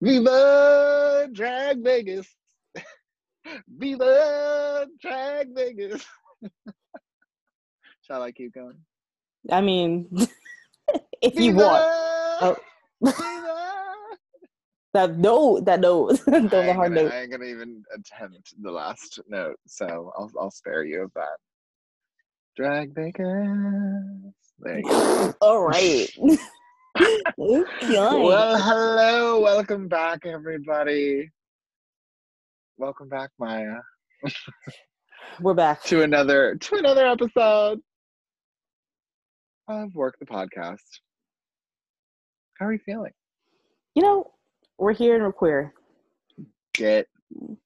[0.00, 2.26] Viva Drag Vegas.
[3.68, 6.04] Viva Drag Vegas.
[8.02, 8.78] Shall I keep going?
[9.50, 10.08] I mean,
[11.22, 11.84] if you want.
[12.42, 12.56] Oh.
[14.94, 17.14] that no, that no, those are hard gonna, notes.
[17.14, 21.36] I ain't gonna even attempt the last note, so I'll I'll spare you of that.
[22.56, 23.26] Drag Vegas.
[24.58, 25.34] There you go.
[25.40, 26.08] All right.
[26.98, 27.22] Okay.
[27.36, 31.30] Well, hello, welcome back, everybody.
[32.78, 33.76] Welcome back, Maya,
[35.40, 35.82] We're back.
[35.84, 37.80] to another to another episode
[39.68, 40.78] of Work the Podcast.
[42.58, 43.12] How are you feeling?
[43.94, 44.30] You know,
[44.78, 45.74] we're here and we're queer.
[46.74, 47.06] Get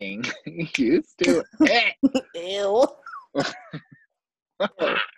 [0.00, 1.94] used to it.
[2.34, 2.86] Ew.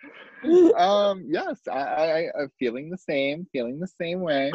[0.77, 4.51] um yes I, I i'm feeling the same feeling the same way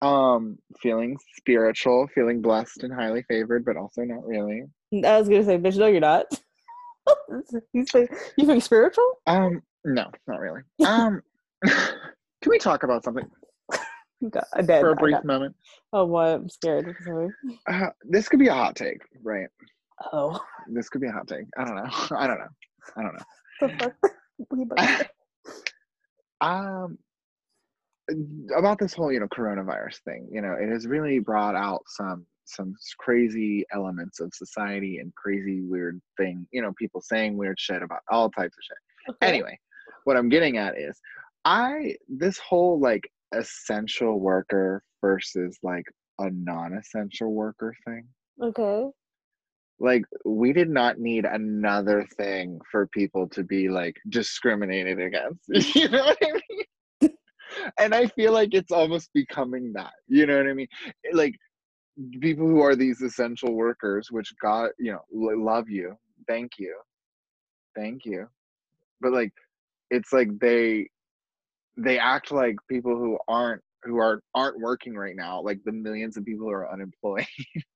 [0.00, 4.62] um feeling spiritual feeling blessed and highly favored but also not really
[5.06, 6.26] I was gonna say, bitch, no, you're not.
[7.72, 9.14] you say you think spiritual?
[9.26, 11.22] um no not really um
[11.64, 13.24] can we talk about something
[14.30, 14.80] God, I did.
[14.80, 15.54] for a brief got- moment
[15.94, 16.26] Oh, what?
[16.28, 16.94] I'm scared.
[17.04, 17.28] Sorry.
[17.68, 19.48] uh, this could be a hot take right
[20.12, 22.48] Oh, this could be a hot take i don't know i don't know
[22.96, 23.14] i don't
[23.80, 23.88] know
[24.50, 25.06] the fuck?
[26.40, 26.98] About um
[28.56, 32.26] about this whole you know coronavirus thing you know it has really brought out some
[32.44, 37.82] some crazy elements of society and crazy weird thing you know people saying weird shit
[37.82, 39.28] about all types of shit Okay.
[39.28, 39.58] anyway
[40.04, 41.00] what i'm getting at is
[41.44, 45.86] i this whole like essential worker versus like
[46.18, 48.06] a non-essential worker thing
[48.42, 48.88] Okay.
[49.82, 55.88] Like we did not need another thing for people to be like discriminated against you
[55.88, 57.10] know what i mean?
[57.78, 60.68] And i feel like it's almost becoming that you know what i mean?
[61.12, 61.34] Like
[62.20, 65.94] people who are these essential workers which god you know lo- love you
[66.26, 66.74] thank you
[67.76, 68.28] thank you.
[69.00, 69.32] But like
[69.90, 70.88] it's like they
[71.76, 76.16] they act like people who aren't who are aren't working right now like the millions
[76.16, 77.26] of people who are unemployed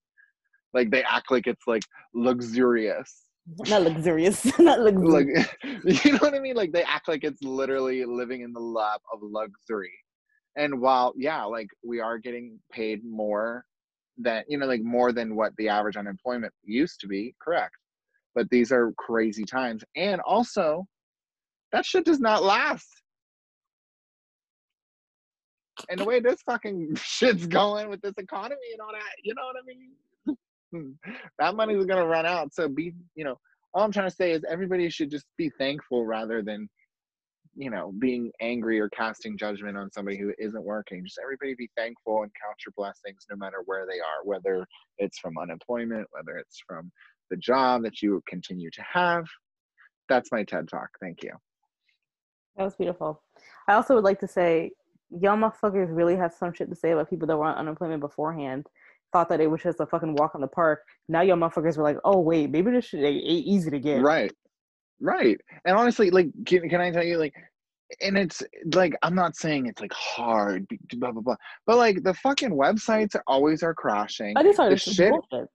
[0.77, 1.83] like they act like it's like
[2.15, 3.23] luxurious.
[3.69, 4.45] Not luxurious.
[4.59, 5.49] Not luxurious.
[5.65, 6.55] like you know what i mean?
[6.55, 9.93] Like they act like it's literally living in the lap of luxury.
[10.57, 13.65] And while yeah like we are getting paid more
[14.19, 17.75] than you know like more than what the average unemployment used to be correct.
[18.35, 19.83] But these are crazy times.
[19.97, 20.87] And also
[21.73, 22.89] that shit does not last.
[25.91, 29.43] And the way this fucking shit's going with this economy and all that you know
[29.45, 29.91] what i mean
[31.39, 33.39] that money's gonna run out so be you know
[33.75, 36.69] all i'm trying to say is everybody should just be thankful rather than
[37.55, 41.71] you know being angry or casting judgment on somebody who isn't working just everybody be
[41.77, 44.67] thankful and count your blessings no matter where they are whether
[44.99, 46.91] it's from unemployment whether it's from
[47.31, 49.25] the job that you continue to have
[50.09, 51.33] that's my ted talk thank you
[52.57, 53.23] That was beautiful.
[53.69, 54.73] I also would like to say,
[55.11, 58.67] y'all motherfuckers really have some shit to say about people that were on unemployment beforehand.
[59.13, 60.81] Thought that it was just a fucking walk in the park.
[61.09, 64.03] Now y'all motherfuckers were like, oh wait, maybe this shit ain't, easy to get.
[64.03, 64.33] Right.
[65.01, 65.39] Right.
[65.65, 67.35] And honestly, like, can, can I tell you, like,
[68.01, 68.43] and it's
[68.75, 71.37] like, I'm not saying it's like hard, blah, blah, blah,
[71.67, 74.35] but like the fucking websites are always are crashing.
[74.37, 75.49] I just thought The shit- bullshit.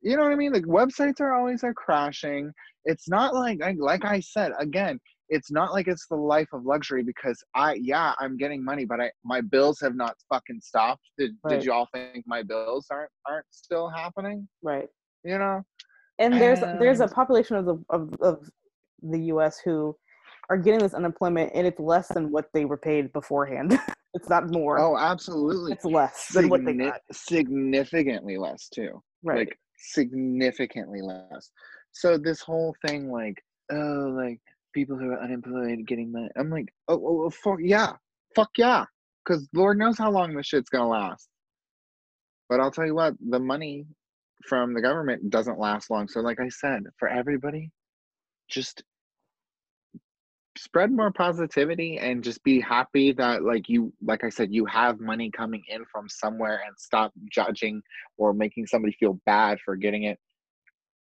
[0.00, 0.52] You know what I mean?
[0.52, 2.52] Like, websites are always are crashing.
[2.84, 5.00] It's not like, like, like I said, again,
[5.36, 9.00] it's not like it's the life of luxury because I, yeah, I'm getting money, but
[9.00, 11.02] I, my bills have not fucking stopped.
[11.18, 11.56] Did, Right.
[11.56, 14.48] did you all think my bills aren't, aren't still happening?
[14.62, 14.88] Right.
[15.24, 15.62] You know?
[16.20, 18.48] And there's there's a population of the of, of
[19.02, 19.96] the US who
[20.48, 23.76] are getting this unemployment and it's less than what they were paid beforehand.
[24.14, 24.78] it's not more.
[24.78, 25.72] Oh, absolutely.
[25.72, 27.00] it's less than what they got.
[27.12, 29.38] significantly less too Right.
[29.48, 31.50] like significantly less
[31.92, 33.42] so this whole thing like
[33.72, 34.40] oh like
[34.74, 36.28] people who are unemployed getting money.
[36.36, 37.92] I'm like oh, oh, oh fuck yeah.
[38.36, 38.84] Fuck yeah.
[39.24, 41.28] Because lord knows how long this shit's gonna last.
[42.48, 43.86] But i'll tell you what the money
[44.46, 46.08] from the government doesn't last long.
[46.08, 47.70] So like i said for everybody
[48.48, 48.82] just
[50.56, 55.00] spread more positivity and just be happy that like you like i said you have
[55.00, 57.82] money coming in from somewhere and stop judging
[58.18, 60.18] or making somebody feel bad for getting it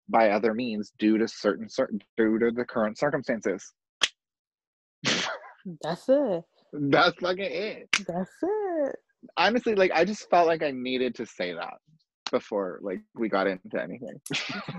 [0.10, 3.72] by other means due to certain certain due to the current circumstances
[5.82, 6.44] That's it.
[6.74, 8.96] that's fucking it That's it.
[9.38, 11.76] honestly like i just felt like i needed to say that
[12.32, 14.20] before like we got into anything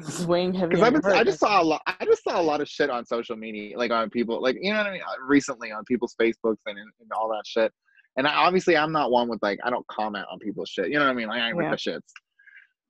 [0.03, 0.71] Swing heavy.
[0.75, 2.91] because I, just, I just saw a lot i just saw a lot of shit
[2.91, 5.85] on social media like on people like you know what i mean uh, recently on
[5.85, 7.73] people's facebooks and, and all that shit
[8.17, 10.87] And I, obviously, I'm not one with like I don't comment on people's shit.
[10.89, 11.27] You know what I mean?
[11.29, 11.71] Like I ain't Yeah.
[11.71, 12.11] with the shits.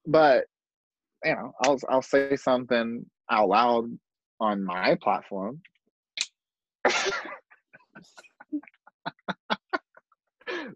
[0.06, 0.44] But
[1.24, 3.86] you know, I'll I'll say something out loud
[4.40, 5.60] on my platform.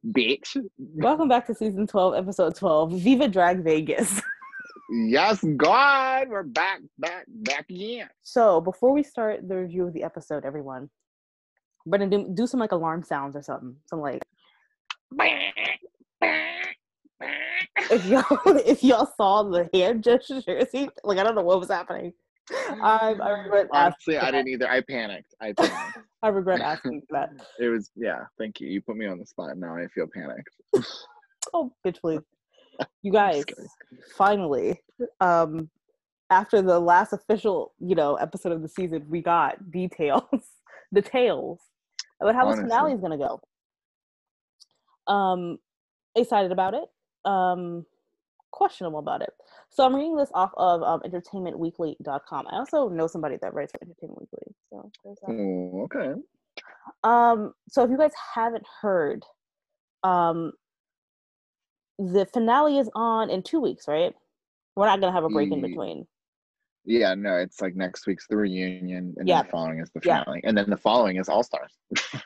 [0.06, 0.56] Bitch.
[0.78, 4.22] Welcome back to season 12, episode 12, Viva Drag Vegas.
[4.90, 8.08] Yes, God, we're back, back, back again.
[8.22, 10.88] So before we start the review of the episode, everyone,
[11.84, 13.76] we're gonna do, do some like alarm sounds or something.
[13.84, 14.22] Some like
[17.20, 18.24] if y'all
[18.66, 20.44] if y'all saw the hand gestures,
[21.04, 22.12] like I don't know what was happening.
[22.50, 24.28] I, I regret Honestly, asking.
[24.28, 24.70] I didn't either.
[24.70, 25.34] I panicked.
[25.40, 25.98] I panicked.
[26.22, 27.30] I regret asking for that.
[27.58, 28.24] it was yeah.
[28.38, 28.68] Thank you.
[28.68, 29.56] You put me on the spot.
[29.56, 30.50] Now I feel panicked.
[31.54, 32.20] Oh, bitch, please.
[33.02, 33.44] You guys,
[34.16, 34.80] finally,
[35.20, 35.68] um,
[36.30, 40.22] after the last official, you know, episode of the season, we got details,
[40.94, 41.58] details
[42.20, 42.70] about how this Honestly.
[42.70, 45.12] finale is gonna go.
[45.12, 45.58] Um,
[46.14, 46.84] excited about it.
[47.28, 47.84] Um,
[48.50, 49.30] questionable about it.
[49.70, 52.46] So I'm reading this off of um, entertainmentweekly.com.
[52.50, 54.54] I also know somebody that writes for Entertainment Weekly.
[54.70, 55.32] So there's that.
[55.32, 56.20] Oh, okay.
[57.04, 59.24] Um, so if you guys haven't heard,
[60.02, 60.52] um,
[61.98, 64.14] the finale is on in two weeks, right?
[64.76, 66.06] We're not gonna have a break in between.
[66.84, 69.38] Yeah, no, it's like next week's the reunion, and Yeah.
[69.38, 70.24] then the following is the Yeah.
[70.24, 71.76] finale, and then the following is All Stars.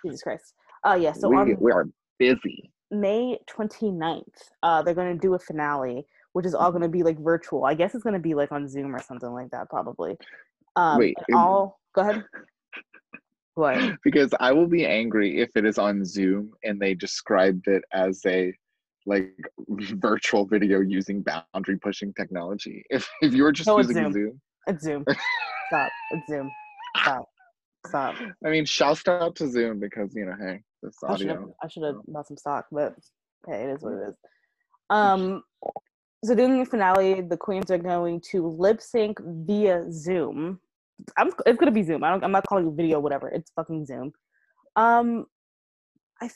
[0.04, 0.54] Jesus Christ.
[0.87, 1.87] Uh yeah, so we, on we are
[2.19, 2.70] busy.
[2.92, 4.22] May 29th,
[4.62, 6.72] uh they're gonna do a finale, which is all Mm-hmm.
[6.74, 7.64] gonna be like virtual.
[7.64, 10.16] I guess it's gonna be like on Zoom or something like that, probably.
[10.76, 12.24] Um Wait, it- all go ahead.
[13.54, 13.98] What?
[14.02, 18.22] because I will be angry if it is on Zoom and they described it as
[18.26, 18.54] a
[19.04, 19.30] like
[19.68, 22.82] virtual video using boundary pushing technology.
[22.88, 24.12] If if you were just No, using Zoom.
[24.12, 25.04] Zoom, It's Zoom.
[25.68, 25.90] Stop.
[26.12, 26.50] It's Zoom.
[27.02, 27.24] Stop.
[27.86, 28.14] Stop.
[28.46, 31.55] I mean, shouts out to Zoom because you know, hey, this I should have audio.
[31.62, 32.94] I should have bought some stock, but
[33.46, 34.14] hey, it is what it is.
[34.90, 35.43] Um
[36.25, 40.61] so during the finale, the queens are going to lip sync via Zoom.
[41.17, 42.05] I'm it's gonna be Zoom.
[42.05, 43.29] I don't I'm not calling it video, whatever.
[43.29, 44.12] It's fucking Zoom.
[44.76, 45.26] Um
[46.20, 46.31] I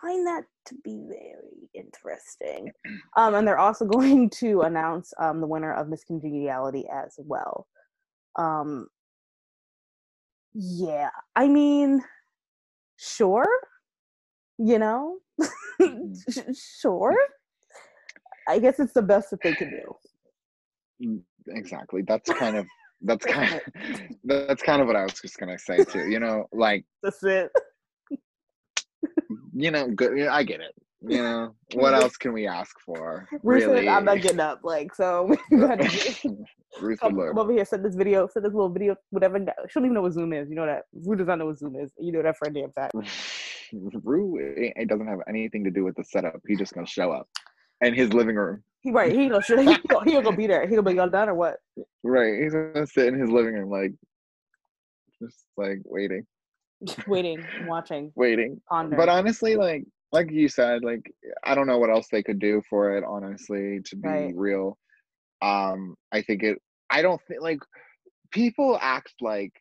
[0.00, 2.70] find that to be very interesting.
[3.16, 7.66] Um and they're also going to announce um the winner of Miss Congeniality as well.
[8.36, 8.88] Um
[10.52, 12.02] yeah, I mean
[12.96, 13.46] sure
[14.62, 15.18] you know
[16.80, 17.16] sure
[18.48, 19.96] i guess it's the best that they can do
[21.02, 22.02] Mm, Exactly.
[22.02, 22.66] That's kind of
[23.02, 23.60] that's kind of
[24.24, 26.10] that's kind of what I was just gonna say too.
[26.10, 27.50] You know, like that's it
[29.54, 30.26] you know, good.
[30.28, 30.74] I get it.
[31.02, 33.26] You know, what else can we ask for?
[33.42, 37.84] Ruth said, really, i'm not getting up like so Ruth come, come over here send
[37.84, 40.54] this video send this little video whatever she don't even know what zoom is you
[40.54, 42.70] know that Rue does not know what zoom is you know that for a damn
[42.72, 42.92] fact
[43.72, 46.40] Rue, it, doesn't have anything to do with the setup.
[46.46, 47.28] He's just gonna show up
[47.80, 48.64] in his living room.
[48.84, 51.34] right he gonna he gonna, he gonna be there he gonna be y'all done or
[51.34, 51.58] what
[52.02, 52.42] Right.
[52.42, 53.92] He's gonna sit in his living room, like
[55.22, 56.26] just like waiting,
[57.06, 58.60] waiting watching waiting.
[58.68, 61.12] pondering But honestly, like like you said, like
[61.44, 63.04] I don't know what else they could do for it.
[63.06, 64.34] Honestly, to be Right.
[64.36, 64.78] real,
[65.42, 66.58] um, I think it.
[66.90, 67.60] I don't think like
[68.30, 69.52] people act like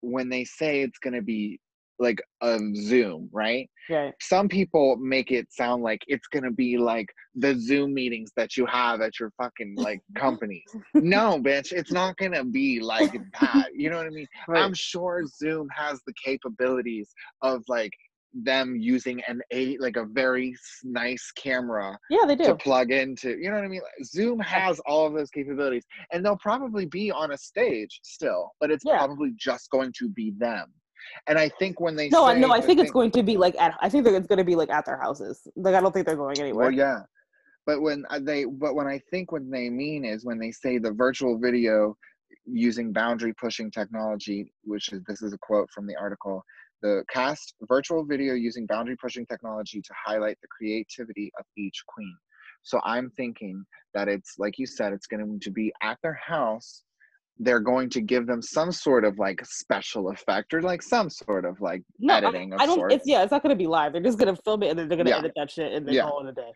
[0.00, 1.60] when they say it's gonna be
[1.98, 3.68] like a Zoom, right?
[3.90, 8.56] right some people make it sound like it's gonna be like the Zoom meetings that
[8.56, 10.64] you have at your fucking like companies.
[10.94, 13.68] no, bitch, it's not gonna be like that.
[13.74, 14.26] You know what I mean?
[14.48, 17.92] right I'm sure Zoom has the capabilities of like
[18.34, 23.36] them using an a like a very nice camera yeah they do to plug into.
[23.38, 23.82] You know what I mean?
[23.82, 28.52] Like, Zoom has all of those capabilities, and they'll probably be on a stage still,
[28.60, 28.96] but it's Yeah.
[28.98, 30.72] probably just going to be them.
[31.28, 33.54] And I think when they no no i think it's thing- going to be like
[33.60, 36.06] at i think it's going to be like at their houses like i don't think
[36.06, 37.00] they're going anywhere Well, yeah,
[37.66, 40.78] but when uh, they, but when I think what they mean is when they say
[40.78, 41.96] the virtual video
[42.46, 46.42] using boundary pushing technology, which is this is a quote from the article.
[46.82, 52.16] The cast virtual video using boundary pushing technology to highlight the creativity of each queen.
[52.62, 56.82] So I'm thinking that it's like you said, it's going to be at their house.
[57.38, 61.44] They're going to give them some sort of like special effect or like some sort
[61.44, 62.78] of like No, I- editing of I, don't.
[62.78, 62.94] sorts.
[62.96, 63.92] It's yeah, it's not gonna be live.
[63.92, 65.18] They're just gonna film it and then they're gonna Yeah.
[65.18, 66.02] edit that shit and then Yeah.
[66.02, 66.52] call it a day.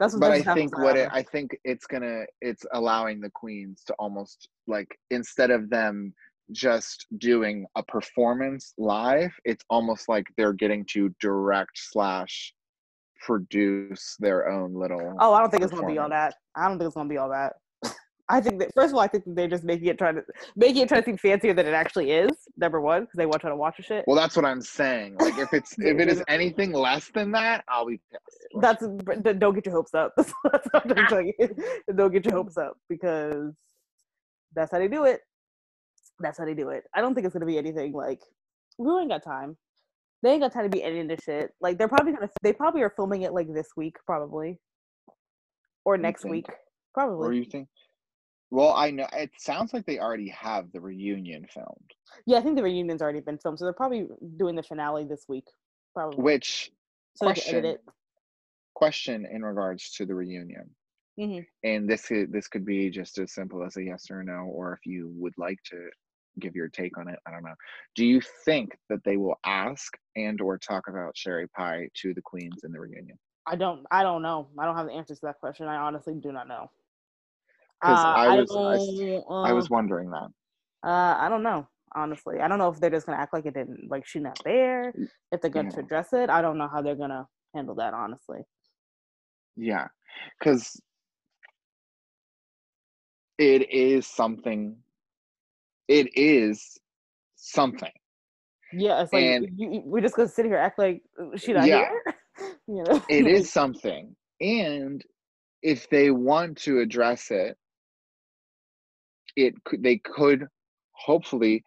[0.00, 0.20] That's what.
[0.20, 1.08] but I think what it.
[1.12, 6.14] I think it's gonna it's allowing the queens to almost like instead of them
[6.52, 12.52] just doing a performance live, it's almost like they're getting to direct slash
[13.20, 15.16] produce their own little.
[15.18, 16.34] Oh, I don't think it's gonna be all that.
[16.56, 17.54] I don't think it's gonna be all that.
[18.28, 20.22] I think that first of all, I think they're just making it trying to
[20.56, 22.30] making it try to seem fancier than it actually is.
[22.56, 24.04] Number one, because they want trying to watch the shit.
[24.06, 25.16] Well, that's what I'm saying.
[25.18, 28.24] Like if it's if it is anything less than that, I'll be pissed.
[28.60, 28.82] That's
[29.38, 30.14] don't get your hopes up.
[30.16, 30.32] That's
[30.70, 31.56] what I'm telling you.
[31.94, 33.52] Don't get your hopes up because
[34.54, 35.20] that's how they do it.
[36.20, 36.84] That's how they do it.
[36.94, 38.20] I don't think it's gonna be anything like
[38.78, 39.56] we ain't got time.
[40.22, 41.52] They ain't got time to be editing this shit.
[41.60, 44.58] Like they're probably gonna they probably are filming it like this week, probably.
[45.84, 46.46] Or next week.
[46.92, 47.26] Probably.
[47.28, 47.68] Or you think?
[48.50, 51.90] Well, I know it sounds like they already have the reunion filmed,
[52.26, 54.06] Yeah, I think the reunion's already been filmed, so they're probably
[54.38, 55.44] doing the finale this week.
[55.94, 56.22] Probably.
[56.22, 56.70] which
[57.14, 57.80] so edit
[58.74, 60.70] question in regards to the reunion.
[61.16, 61.26] it.
[61.26, 64.44] hmm And this could this could be just as simple as a yes or no,
[64.44, 65.90] or if you would like to
[66.38, 67.54] give your take on it, I don't know.
[67.94, 72.22] Do you think that they will ask and or talk about Sherry Pie to the
[72.22, 73.18] queens in the reunion?
[73.46, 73.84] I don't.
[73.90, 74.48] I don't know.
[74.58, 75.66] I don't have the answers to that question.
[75.66, 76.70] I honestly do not know.
[77.80, 80.28] Because Uh, I was I, s- I was uh, wondering that.
[80.84, 81.66] Uh, I don't know.
[81.94, 84.38] Honestly, I don't know if they're just gonna act like it didn't, like she's not
[84.44, 84.92] there.
[85.32, 85.84] If they're going to Yeah.
[85.86, 87.94] address it, I don't know how they're gonna handle that.
[87.94, 88.40] Honestly,
[89.56, 89.88] Yeah,
[90.38, 90.80] because
[93.38, 94.76] it is something.
[95.88, 96.78] It is
[97.36, 97.90] something.
[98.72, 101.66] yeah, it's like And- you, we're just gonna sit here act like uh, she not
[101.66, 101.88] Yeah.
[101.88, 102.14] here.
[102.68, 105.02] you know, It is something, and
[105.62, 107.56] if they want to address it,
[109.36, 109.82] it could.
[109.82, 110.46] They could,
[110.92, 111.64] hopefully,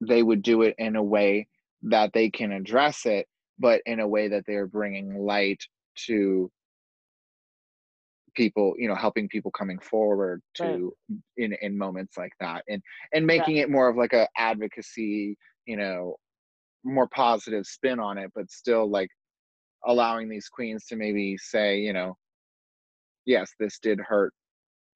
[0.00, 1.48] they would do it in a way
[1.82, 3.26] that they can address it,
[3.58, 5.60] but in a way that they're bringing light
[6.06, 6.50] to
[8.34, 10.70] people you know helping people coming forward Right.
[10.70, 10.94] to
[11.36, 15.36] in in moments like that and and making it more of like a advocacy
[15.66, 16.16] you know
[16.84, 19.08] more positive spin on it but still like
[19.86, 22.16] allowing these queens to maybe say you know
[23.26, 24.32] yes this did hurt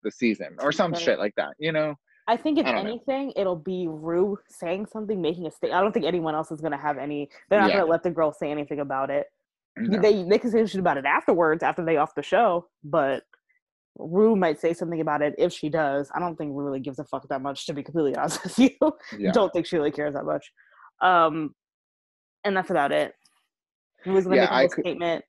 [0.03, 1.01] the season or some Right.
[1.01, 1.95] shit like that you know
[2.27, 2.89] I think if I don't know.
[2.89, 5.77] anything, it'll be Rue saying something, making a statement.
[5.77, 7.29] I don't think anyone else is gonna have any.
[7.49, 7.81] They're not Yeah.
[7.81, 9.27] gonna let the girl say anything about it.
[9.77, 9.99] No.
[10.01, 13.23] They they can say shit about it afterwards after they off the show, but
[13.97, 16.09] Rue might say something about it if she does.
[16.15, 18.57] I don't think Rue really gives a fuck that much, to be completely honest with
[18.59, 18.69] you.
[19.17, 20.49] yeah Don't think she really cares that much.
[21.01, 21.53] Um,
[22.43, 23.13] and that's about it.
[24.05, 25.25] Rue's gonna Yeah, make a I could- statement,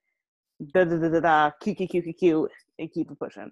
[0.73, 3.51] da da da da da, cute cute cute cute cute, and keep it pushing.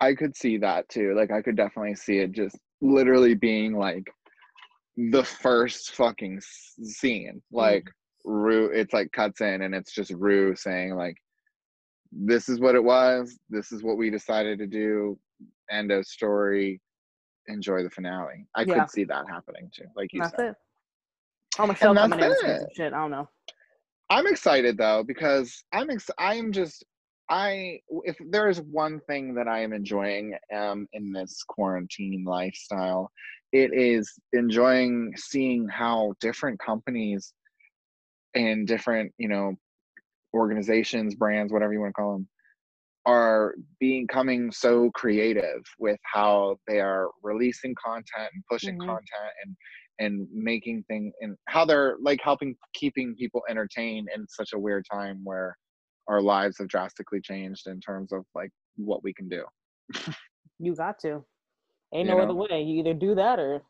[0.00, 1.14] I could see that too.
[1.16, 4.04] Like I could definitely see it just literally being like
[4.96, 7.40] the first fucking scene.
[7.52, 7.84] Like
[8.24, 11.16] Rue, it's like cuts in and it's just Rue saying like,
[12.12, 13.38] "This is what it was.
[13.50, 15.18] This is what we decided to do.
[15.70, 16.80] End of story.
[17.48, 18.82] Enjoy the finale." I Yeah.
[18.82, 19.86] could see that happening too.
[19.96, 20.50] Like you That's said.
[20.50, 20.56] it.
[21.58, 22.76] Oh, Michelle that's and saying it.
[22.76, 22.92] shit.
[22.92, 23.28] I don't know.
[24.10, 26.84] I'm excited though because I'm ex- I'm just
[27.30, 33.10] I if there is one thing that I am enjoying um in this quarantine lifestyle,
[33.52, 37.32] it is enjoying seeing how different companies
[38.34, 39.54] and different you know
[40.34, 42.28] organizations, brands, whatever you want to call them,
[43.04, 48.86] are becoming so creative with how they are releasing content and pushing Mhm.
[48.86, 49.56] content and
[49.98, 54.84] and making things and how they're like helping keeping people entertained in such a weird
[54.90, 55.56] time where
[56.08, 59.44] our lives have drastically changed in terms of like what we can do.
[60.58, 61.24] You got to.
[61.92, 62.62] Ain't You no other way.
[62.62, 63.62] You either do that or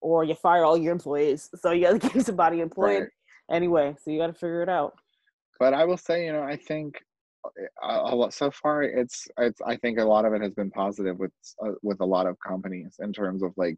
[0.00, 1.50] or you fire all your employees.
[1.56, 3.08] So you gotta keep somebody employed Right.
[3.50, 3.94] Anyway.
[4.02, 4.94] So you gotta figure it out.
[5.60, 6.96] But I will say, you know, I think
[7.82, 10.70] a, a lot so far it's it's I think a lot of it has been
[10.70, 11.32] positive with
[11.64, 13.76] uh, with a lot of companies in terms of like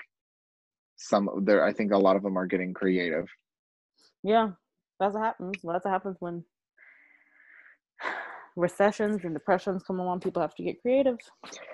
[0.97, 3.27] some there I think a lot of them are getting creative.
[4.23, 4.51] Yeah.
[4.99, 5.57] That's what happens.
[5.63, 6.43] Well, that's what happens when
[8.57, 10.21] recessions and depressions come along.
[10.21, 11.19] People have to get creative.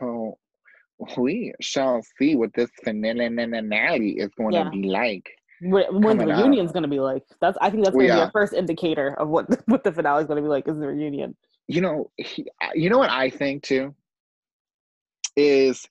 [0.01, 0.39] So
[1.17, 4.65] we shall see what this finale is going Yeah.
[4.65, 5.29] to be like.
[5.63, 6.39] Wh- When the up.
[6.39, 7.23] reunion's gonna be like.
[7.41, 8.25] That's I think that's gonna be yeah.
[8.25, 11.37] our first indicator of what what the finale is gonna be like is the reunion.
[11.69, 13.95] You know, he, you know what I think too
[15.37, 15.87] is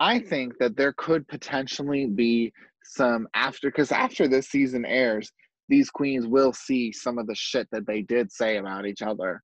[0.00, 2.52] I think that there could potentially be
[2.84, 5.30] some after because after this season airs,
[5.68, 9.42] these queens will see some of the shit that they did say about each other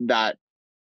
[0.00, 0.36] that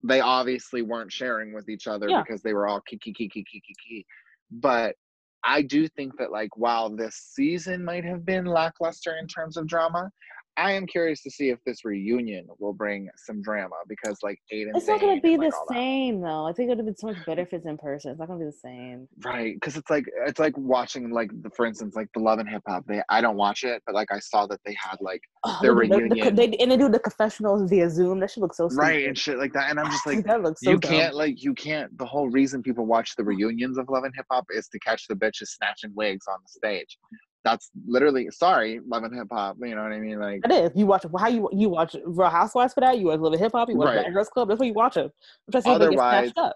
[0.03, 2.21] they obviously weren't sharing with each other Yeah.
[2.21, 4.05] because they were all kiki kiki kiki kiki.
[4.51, 4.95] But
[5.43, 9.67] I do think that like while this season might have been lackluster in terms of
[9.67, 10.11] drama,
[10.59, 14.71] I am curious to see if this reunion will bring some drama because like Aiden.
[14.75, 15.75] It's not gonna be and, like, the all that.
[15.75, 16.45] same though.
[16.45, 18.11] I think it would have been so much better if it's in person.
[18.11, 19.07] It's not gonna be the same.
[19.23, 22.49] Right, because it's like it's like watching like the, for instance like the Love and
[22.49, 22.83] Hip Hop.
[22.87, 25.73] They I don't watch it, but like I saw that they had like Oh, Their
[25.73, 26.35] do the- the- reunion.
[26.35, 28.19] they, and they do the confessionals via Zoom.
[28.19, 28.81] That should look so stupid.
[28.81, 30.91] right and shit like that, and I'm just like that looks so you dumb.
[30.91, 31.97] can't like you can't.
[31.97, 35.07] The whole reason people watch the reunions of Love and Hip Hop is to catch
[35.07, 36.97] the bitches snatching wigs on the stage.
[37.45, 39.57] That's literally sorry, Love and Hip Hop.
[39.61, 40.19] You know what I mean?
[40.19, 40.71] Like It is.
[40.75, 42.97] You watch how you you watch Real Housewives for that.
[42.99, 43.69] You watch Living Hip Hop.
[43.69, 44.03] You watch Right.
[44.05, 44.49] Bad Girls Club.
[44.49, 45.09] That's what you watch them.
[45.47, 46.55] I'm trying to see if they get Otherwise- up.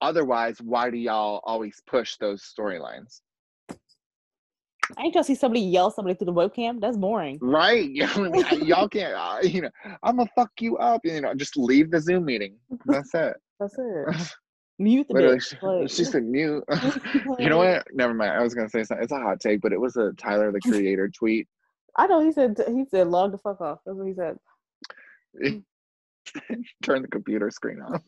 [0.00, 3.20] otherwise, why do y'all always push those storylines?
[4.96, 6.80] I ain't to see somebody yell somebody through the webcam.
[6.80, 7.38] That's boring.
[7.42, 7.90] Right?
[8.62, 9.14] y'all can't.
[9.14, 9.70] Uh, you know,
[10.02, 11.00] I'm gonna fuck you up.
[11.04, 12.56] You know, just leave the Zoom meeting.
[12.86, 13.36] That's it.
[13.60, 14.34] That's it.
[14.78, 15.48] Mute the Literally, uh, bitch.
[15.48, 16.64] she, Like, she said mute.
[17.38, 17.86] you know what?
[17.92, 18.32] Never mind.
[18.32, 19.02] I was gonna say something.
[19.02, 21.48] It's a hot take, but it was a Tyler the Creator tweet.
[21.96, 23.78] I know he said he said log the fuck off.
[23.86, 24.38] That's what he said.
[26.82, 28.02] Turn the computer screen off.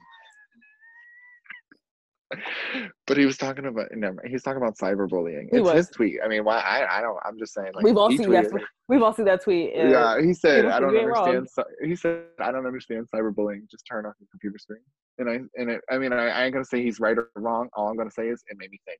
[3.06, 4.28] but he was talking about never mind.
[4.28, 5.48] He's talking about cyberbullying.
[5.50, 5.74] He It's was.
[5.74, 6.18] his tweet.
[6.22, 6.58] I mean, why?
[6.58, 7.18] I I don't.
[7.24, 7.72] I'm just saying.
[7.74, 8.46] Like We've all seen that.
[8.50, 8.64] tweeted-.
[8.88, 9.72] We've all seen that tweet.
[9.74, 11.28] Yeah, he said, "I don't wrong.
[11.28, 13.68] understand." He said, "I don't understand cyberbullying.
[13.70, 14.80] Just turn off your computer screen."
[15.18, 17.68] And I and it, I mean, I, I ain't gonna say he's right or wrong.
[17.74, 18.98] All I'm gonna say is it made me think.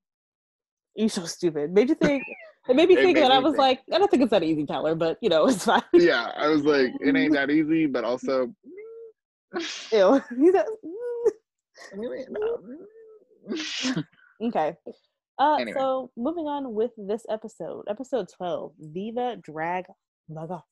[0.97, 1.73] You're so stupid.
[1.73, 2.23] Made you think.
[2.69, 3.59] It made me think made that I was think.
[3.59, 4.95] like, I don't think it's that easy, Tyler.
[4.95, 5.83] But you know, it's fine.
[5.93, 8.53] Yeah, I was like, it ain't that easy, but also.
[9.93, 10.23] Ew.
[10.39, 10.67] He said,
[14.43, 14.75] Okay.
[15.39, 15.73] Uh, Anyway.
[15.79, 19.85] So moving on with this episode, episode 12, Viva Drag
[20.29, 20.63] Vaga.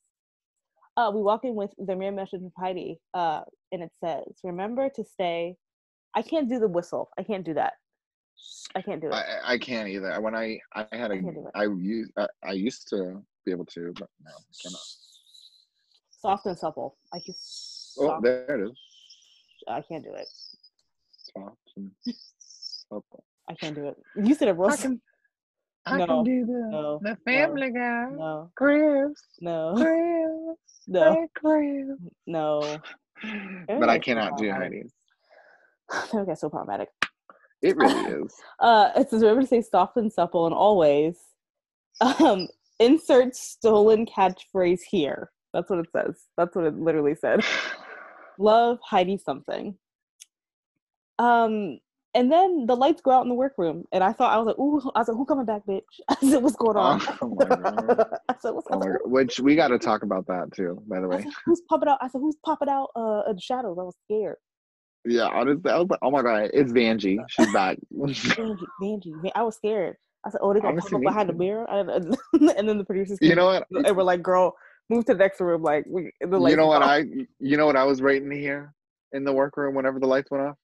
[0.97, 3.43] Uh, we walk in with the mirror message from Heidi, uh,
[3.73, 5.57] and it says, "Remember to stay."
[6.15, 7.11] I can't do the whistle.
[7.19, 7.75] I can't do that.
[8.75, 9.13] I can't do it.
[9.15, 10.19] I, I- I can't either.
[10.21, 11.25] When I I had a it.
[11.55, 14.87] I use I, I used to be able to, but no, I cannot.
[16.11, 16.97] Soft and supple.
[17.13, 17.35] I can.
[17.99, 18.23] Oh, Soft.
[18.25, 18.79] there it is.
[19.69, 20.29] I can't do it.
[21.35, 21.91] Soft and.
[22.93, 23.97] I can't do it.
[24.15, 24.69] You said it real.
[24.71, 25.01] I s- can,
[25.87, 28.11] I No, can do the no, the Family Guy.
[28.11, 31.99] No, Chris, no, Chris, no, hey, Chris.
[32.27, 32.79] no.
[33.69, 34.73] But I cannot do problematic.
[34.73, 34.93] Heidi's.
[36.13, 36.89] That got so problematic.
[37.63, 38.35] It really is.
[38.61, 41.17] Uh, it says remember to say soft and supple and always.
[42.01, 45.31] Um, insert stolen catchphrase here.
[45.53, 46.25] That's what it says.
[46.37, 47.41] That's what it literally said.
[48.39, 49.77] Love Heidi something.
[51.19, 51.79] Um,
[52.17, 54.59] and then the lights go out in the workroom, and I thought I was like,
[54.59, 57.45] "Ooh!" I was like, "Who coming back, bitch?" I said, "What's going on?" Oh my
[57.55, 58.07] God.
[58.29, 59.11] I said, "What's?" I Oh said, God.
[59.13, 61.23] Which we got to talk about that too, by the way.
[61.23, 63.95] said, "Who's popping out?" I said, "Who's popping out uh, in the shadows?" I was
[64.07, 64.37] scared.
[65.05, 67.19] Yeah, honestly, I was like, oh my god, it's Vanjie.
[67.29, 67.79] She's back.
[67.95, 69.97] Vanjie, Vanjie, I was scared.
[70.25, 72.85] I said, "Oh, they're gonna Honestly, pop up behind the mirror," I- and then the
[72.85, 73.67] producers you know what?
[73.87, 74.57] and we're like, "Girl,
[74.89, 76.89] move to the next room." Like, we, the You know what off.
[76.89, 77.05] I?
[77.39, 78.73] You know what I was waiting to hear
[79.13, 80.57] in the workroom whenever the lights went off.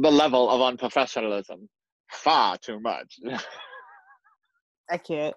[0.00, 1.66] The level of unprofessionalism,
[2.12, 3.18] far too much.
[4.90, 5.34] I can't.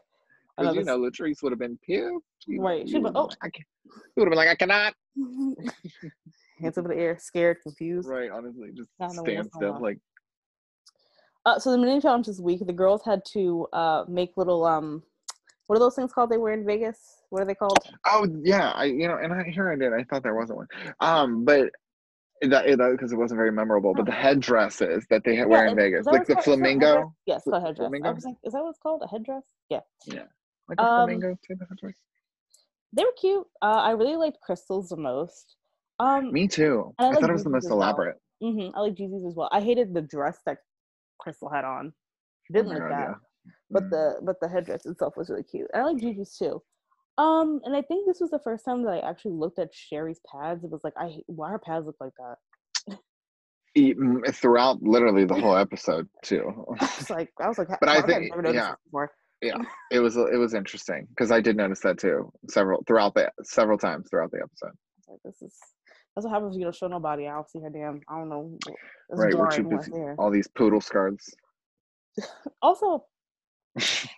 [0.58, 2.06] Because you know, Latrice would have been pissed.
[2.45, 3.30] She- Right, she she'd been oh.
[3.41, 3.65] I can't.
[3.86, 4.93] She would have been like, I cannot.
[6.62, 8.08] hands up in the air, scared, confused.
[8.08, 9.82] Right, honestly, just stand still.
[9.82, 9.97] Like,
[11.45, 15.02] Uh, so the mini challenge this week, the girls had to uh make little um,
[15.65, 16.30] what are those things called?
[16.30, 17.24] They were in Vegas.
[17.30, 17.80] What are they called?
[18.06, 19.91] oh yeah, I you know, and I here I did.
[19.91, 20.67] I thought there wasn't one.
[21.00, 21.71] Um, but
[22.49, 23.93] that because it wasn't very memorable.
[23.93, 26.39] But the headdresses that they had wear in Vegas, like the called?
[26.39, 26.80] Is that a headdress?
[26.89, 27.77] flamingo, Yes, called headdress.
[27.77, 28.13] I flamingo?
[28.13, 29.01] was like, is that what it's called?
[29.04, 29.43] A headdress?
[29.69, 30.23] Yeah, Yeah,
[30.67, 31.95] like a Um, flamingo type of headdress.
[32.93, 33.45] they were cute.
[33.62, 35.56] Uh, I really liked crystals the most.
[35.99, 36.93] Um, Me too.
[36.97, 37.73] I I, thought it was the most well.
[37.73, 38.17] elaborate.
[38.41, 39.49] hmm I like Jeezy's as well.
[39.51, 40.58] I hated the dress that
[41.19, 41.93] Crystal had on.
[41.93, 43.08] Oh Didn't my like God, that.
[43.45, 43.51] yeah.
[43.69, 43.89] but Mm.
[43.91, 45.67] the but the headdress itself was really cute.
[45.73, 46.62] And I like Gigi's too.
[47.17, 50.19] Um, and I think this was the first time that I actually looked at Sherry's
[50.32, 50.63] pads.
[50.63, 52.97] It was like, I why her pads look like that.
[53.78, 56.65] Mm, throughout literally the whole episode too.
[56.80, 58.71] I was like, I was like, But I think- never noticed yeah.
[58.71, 59.12] this before.
[59.91, 63.78] it was it was interesting because I did notice that too several throughout the several
[63.78, 64.67] times throughout the episode.
[64.67, 65.58] I was like, this is
[66.15, 67.28] that's what happens you don't show nobody.
[67.28, 68.02] I don't see her damn.
[68.08, 68.58] I don't know.
[68.67, 69.91] It's Right, we're too busy.
[70.19, 71.34] All these poodle scarves.
[72.62, 73.06] Also,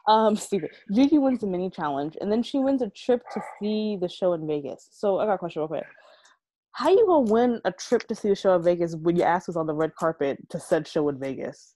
[0.08, 0.72] um, stupid.
[0.92, 4.34] Gigi wins the mini challenge, and then she wins a trip to see the show
[4.34, 4.90] in Vegas.
[4.92, 5.86] So I got a question real quick.
[6.72, 9.48] How you gonna win a trip to see the show in Vegas when your ass
[9.48, 11.76] was on the red carpet to said show in Vegas?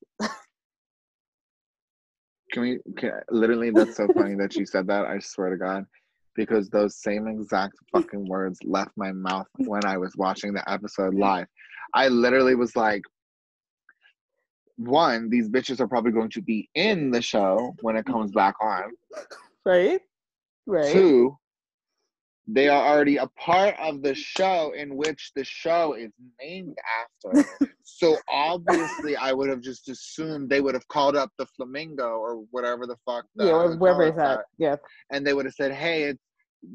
[2.52, 2.80] Can we?
[2.98, 5.06] Can, literally, that's so funny that you said that.
[5.06, 5.86] I swear to God,
[6.36, 11.13] because those same exact fucking words left my mouth when I was watching the episode
[11.13, 11.46] live.
[11.94, 13.02] I literally was like,
[14.78, 18.56] one, these bitches are probably going to be in the show when it comes back
[18.62, 18.84] on.
[19.66, 20.00] Right?
[20.66, 20.92] Right.
[20.92, 21.38] Two,
[22.48, 26.12] They are already a part of the show in which the show is
[26.42, 27.44] named after.
[27.84, 32.44] so obviously, I would have just assumed they would have called up the Flamingo or
[32.52, 33.26] whatever the fuck.
[33.36, 34.46] The yeah, wherever hotel it's at.
[34.58, 34.76] Yeah.
[35.12, 36.24] and they would have said, "Hey, it's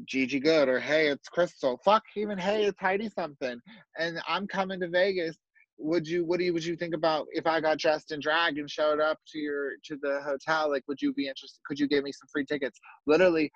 [0.05, 3.59] Gigi Goode," or "Hey, it's Crystal." Fuck, even "Hey, it's Heidi something,"
[3.97, 5.37] and I'm coming to Vegas.
[5.79, 6.23] Would you?
[6.25, 6.53] What do you?
[6.53, 9.71] Would you think about if I got dressed in drag and showed up to your
[9.85, 10.69] to the hotel?
[10.71, 11.59] Like, would you be interested?
[11.65, 12.79] Could you give me some free tickets?
[13.07, 13.51] Literally,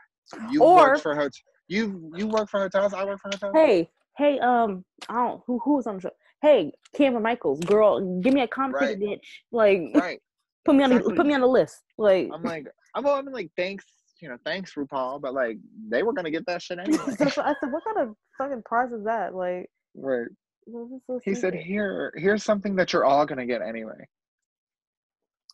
[0.51, 1.31] you Or- work for hotel.
[1.67, 2.93] You you work for hotels.
[2.93, 3.53] I work for hotels.
[3.55, 6.11] Hey, hey, um, I don't who who was on the show.
[6.41, 8.97] Hey, Kameron Michaels, girl, give me a comp Right.
[8.99, 9.19] bitch.
[9.51, 10.21] Like, Right.
[10.65, 11.15] put me on the exactly.
[11.17, 11.81] put me on the list.
[11.97, 13.85] Like, I'm like, I'm, I'm like, thanks,
[14.21, 15.57] you know, thanks, RuPaul, but like,
[15.89, 16.97] they were gonna get that shit anyway.
[17.07, 19.33] I said, what kind of fucking prize is that?
[19.35, 20.27] Like, right.
[20.71, 24.07] So He said, here, here's something that you're all gonna get anyway.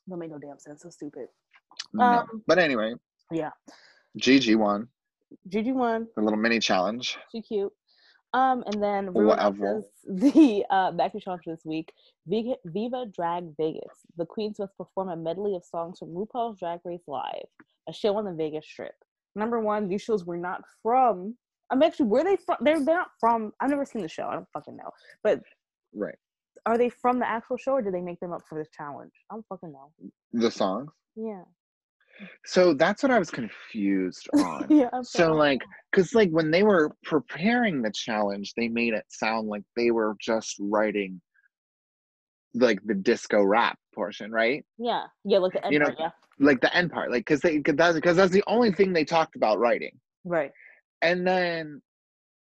[0.10, 0.82] Don't make no damn sense.
[0.84, 1.28] So stupid.
[1.93, 2.04] No.
[2.04, 2.93] Um, But anyway,
[3.32, 3.52] Yeah,
[4.17, 4.88] Gigi won
[5.47, 6.08] Gigi won.
[6.15, 7.17] the little mini challenge.
[7.32, 7.71] She cute.
[8.34, 9.84] Um, and then Whatever.
[10.08, 11.93] the uh, back to challenge this week.
[12.28, 13.93] Viva, Viva Drag Vegas.
[14.17, 17.45] The queens must perform a medley of songs from RuPaul's Drag Race Live,
[17.88, 18.95] a show on the Vegas Strip.
[19.36, 21.36] Number one, these shows were not from.
[21.73, 22.57] I'm actually where they from?
[22.62, 23.51] They're they're not from.
[23.59, 24.27] I've never seen the show.
[24.27, 24.91] I don't fucking know.
[25.23, 25.41] But
[25.95, 26.15] Right.
[26.67, 29.12] are they from the actual show or did they make them up for this challenge?
[29.31, 29.91] I don't fucking know.
[30.33, 30.91] The songs.
[31.15, 31.43] Yeah.
[32.45, 34.67] So that's what I was confused on.
[34.69, 34.89] yeah.
[34.93, 35.36] I'm so sorry.
[35.38, 35.62] like,
[35.95, 40.15] cause like when they were preparing the challenge, they made it sound like they were
[40.21, 41.19] just writing
[42.53, 44.63] like the disco rap portion, right?
[44.77, 46.09] yeah, yeah, like the end you know, part, yeah,
[46.39, 49.05] Like the end part, like cause they cause that's because that's the only thing they
[49.05, 49.99] talked about writing.
[50.23, 50.51] right.
[51.03, 51.81] And then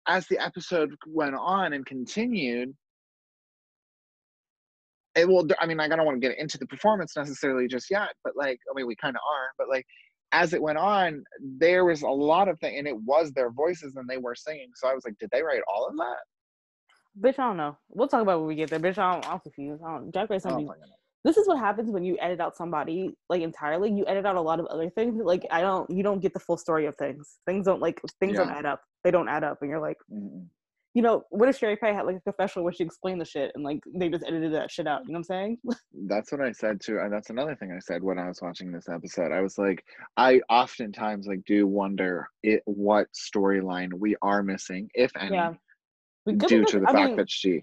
[0.06, 2.74] as the episode went on and continued,
[5.16, 8.10] it will, I mean, I don't want to get into the performance necessarily just yet,
[8.22, 9.84] but like, I mean, we kind of are, but like,
[10.32, 11.22] as it went on,
[11.58, 14.70] there was a lot of things, and it was their voices and they were singing.
[14.74, 16.18] So I was like, did they write all of that?
[17.20, 17.76] Bitch, I don't know.
[17.88, 18.80] We'll talk about when we get there.
[18.80, 19.82] Bitch, I don't, I'm confused.
[19.86, 20.90] I don't, Drag Race Oh be my goodness.
[21.24, 24.40] This is what happens when you edit out somebody like entirely you edit out a
[24.40, 27.38] lot of other things like i don't you don't get the full story of things.
[27.46, 28.82] Things don't like things don't add up.
[29.02, 30.44] They don't add up and you're like Mm-mm.
[30.94, 33.52] you know what if sherry pie had like a confessional where she explained the shit
[33.54, 35.58] and like they just edited that shit out you know what i'm saying?
[36.06, 38.70] That's what I said too, and that's another thing I said when I was watching
[38.70, 39.32] this episode.
[39.32, 39.84] I was like,
[40.16, 45.54] I oftentimes like do wonder it what storyline we are missing, if any, yeah
[46.26, 47.62] we could be due to the I fact mean, that she,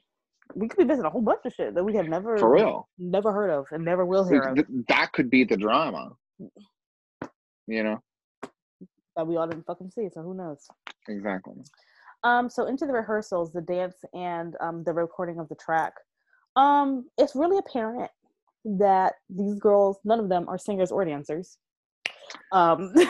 [0.55, 2.87] we could be missing a whole bunch of shit that we have never for real,
[2.97, 6.11] never heard of and never will hear of th- that could be the drama.
[7.67, 8.01] You know
[9.15, 10.67] that we all didn't fucking see so who knows
[11.07, 11.55] exactly.
[12.23, 15.93] Um, so into the rehearsals, the dance and um, the recording of the track,
[16.55, 18.11] um, it's really apparent
[18.63, 21.57] that these girls, none of them are singers or dancers.
[22.51, 22.93] Um,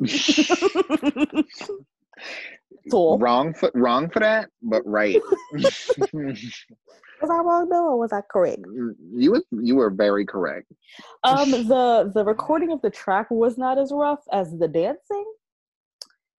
[2.88, 5.20] so wrong for wrong for that, but right.
[7.22, 8.60] was I wrong though, or was I correct?
[9.14, 10.66] you were you were very correct.
[11.24, 15.24] Um, the the recording of the track was not as rough as the dancing.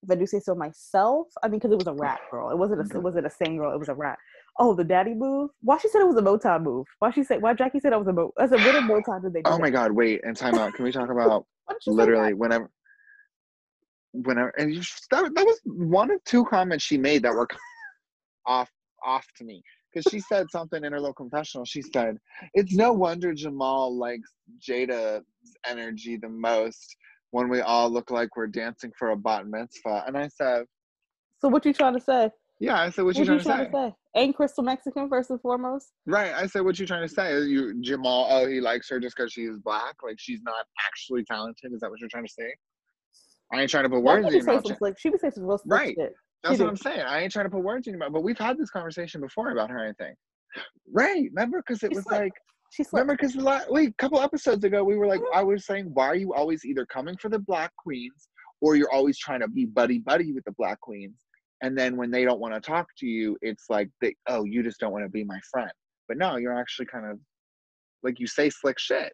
[0.04, 2.50] If I do say so myself, I mean, because it was a rap girl.
[2.50, 3.74] It wasn't a it wasn't a sing girl.
[3.74, 4.20] It was a rap.
[4.60, 5.50] Oh, the daddy move.
[5.62, 6.86] Why she said it was a Motown move?
[7.00, 7.42] Why she said?
[7.42, 8.32] Why Jackie said that was a Mo?
[8.38, 9.50] I said, what Motown did they do?
[9.50, 9.62] Oh that?
[9.62, 10.74] my god, wait, and time out.
[10.74, 12.70] Can we talk about Why did she say literally whenever
[14.14, 17.48] whenever and you, that, that was one of two comments she made that were
[18.46, 18.70] off
[19.06, 19.62] off to me.
[19.94, 21.66] Because she said something in her little confessional.
[21.66, 22.18] She said
[22.54, 24.30] it's no wonder jamal likes
[24.68, 25.24] jaida's
[25.68, 26.96] energy the most
[27.32, 30.04] when we all look like we're dancing for a bat mitzvah.
[30.08, 30.66] And i said
[31.40, 32.30] So what you trying to say?
[32.60, 33.96] yeah i said what, What you you trying, to, say?
[34.16, 35.88] Ain't Crystal Mexican first and foremost?
[36.06, 37.42] right i said what you trying to say?
[37.42, 39.96] You jamal oh he likes her just because she's black?
[40.04, 41.74] Like she's not actually talented?
[41.74, 42.54] Is that what you're trying to say
[43.54, 44.96] i ain't trying to put words in your mouth slick.
[44.98, 45.96] She be saying some real slick Right.
[45.98, 46.14] shit.
[46.44, 46.70] That's She what do.
[46.72, 47.02] I'm saying.
[47.02, 49.52] I ain't trying to put words in your mouth, but we've had this conversation before
[49.52, 49.88] about her.
[49.88, 50.18] I think.
[50.92, 51.30] Right?
[51.34, 51.64] Remember?
[51.66, 52.20] Because it She's was slick.
[52.20, 52.34] like,
[52.72, 53.00] She's slick.
[53.02, 53.16] remember?
[53.20, 55.38] Because la- wait, a couple episodes ago, we were like, mm-hmm.
[55.38, 58.28] I was saying, why are you always either coming for the black queens
[58.62, 61.16] or you're always trying to be buddy buddy with the black queens?
[61.62, 64.64] And then when they don't want to talk to you, it's like, they, oh, you
[64.64, 65.72] just don't want to be my friend.
[66.10, 67.20] But no, you're actually kind of
[68.04, 69.14] like you say slick shit.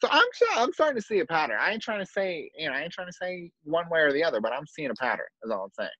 [0.00, 1.58] So I'm sure I'm starting to see a pattern.
[1.60, 4.12] I ain't trying to say, you know, I ain't trying to say one way or
[4.12, 5.26] the other, but I'm seeing a pattern.
[5.42, 5.90] Is all I'm saying.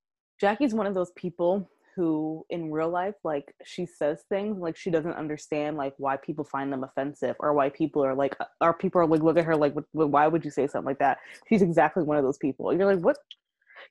[0.41, 4.89] Jackie's one of those people who in real life like she says things like she
[4.89, 9.01] doesn't understand like why people find them offensive or why people are like or people
[9.01, 11.19] are like look at her like "What- what- why would you say something like that
[11.49, 13.17] she's exactly one of those people you're like what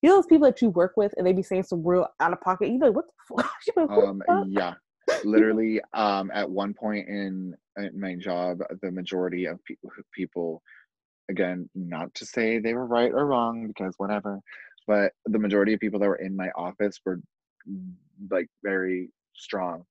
[0.01, 2.31] you know those people that you work with and they be saying some real out
[2.31, 4.47] of pocket you like what the fuck like, what the um fuck?
[4.51, 4.73] yeah
[5.23, 10.61] literally um at one point in, in my job the majority of people people
[11.29, 14.39] again not to say they were right or wrong because whatever
[14.87, 17.19] but the majority of people that were in my office were
[18.31, 19.83] like very strong,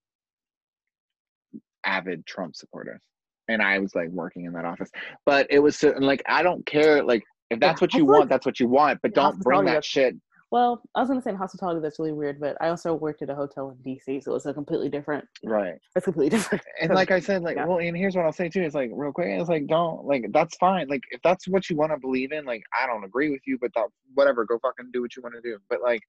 [1.84, 3.02] avid Trump supporters.
[3.48, 4.90] And I was like working in that office,
[5.24, 7.04] but it was so, like I don't care.
[7.04, 8.98] Like if that's what you want, that's what you want.
[9.02, 10.16] But don't bring that shit.
[10.52, 13.30] Well, I was gonna say in hospitality that's really weird, but I also worked at
[13.30, 15.26] a hotel in DC, so it's a completely different.
[15.44, 15.74] Right.
[15.96, 16.62] It's completely different.
[16.80, 17.66] And like I said, like Yeah.
[17.66, 18.62] well, and here's what I'll say too.
[18.62, 19.28] Is like real quick.
[19.28, 20.86] It's like don't like that's fine.
[20.88, 23.58] Like if that's what you want to believe in, like I don't agree with you,
[23.60, 25.58] but that whatever, go fucking do what you want to do.
[25.68, 26.00] But like,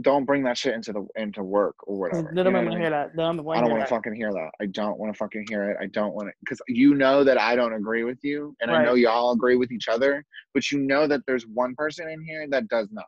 [0.00, 2.22] don't bring that shit into the into work or whatever.
[2.22, 3.16] None you of know them what I want to hear that.
[3.16, 4.50] Them I don't want to fucking hear that.
[4.60, 5.76] I don't want to fucking hear it.
[5.80, 8.84] I don't want to, because you know that I don't agree with you, and I
[8.84, 12.46] know y'all agree with each other, but you know that there's one person in here
[12.48, 13.04] that does not.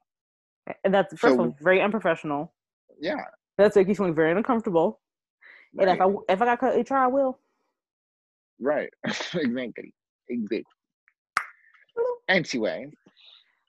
[0.85, 2.52] And that's first of all very unprofessional.
[3.00, 3.24] Yeah.
[3.59, 5.00] That's like you feeling very uncomfortable.
[5.78, 6.00] And if Right.
[6.00, 7.38] I if I got cut HR, I will.
[8.61, 8.90] right.
[9.35, 9.94] exactly.
[10.28, 10.64] Exactly.
[12.28, 12.88] Anyway,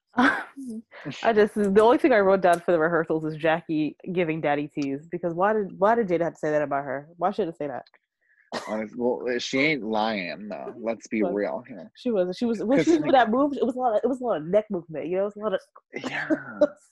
[0.18, 4.68] I just the only thing I wrote down for the rehearsals is Jackie giving daddy
[4.68, 7.08] tease because why did why did Jaida have to say that about her?
[7.18, 7.86] Why should it say that?
[8.68, 10.74] Honest, well, she ain't lying though.
[10.80, 11.92] Let's be real here.
[11.96, 13.54] She was she was when she was doing that move.
[13.54, 15.08] It was a lot of it was a lot of neck movement.
[15.08, 15.60] You know, it was a lot of.
[16.10, 16.30] Yeah.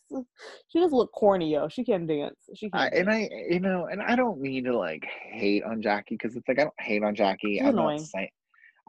[0.69, 1.67] she doesn't look corny, yo.
[1.67, 2.35] She can't dance.
[2.55, 2.79] She can.
[2.79, 6.35] I, and I, you know, and I don't mean to like hate on Jackie because
[6.35, 7.57] it's like I don't hate on Jackie.
[7.57, 7.97] She's I'm annoying.
[7.97, 8.29] not saying,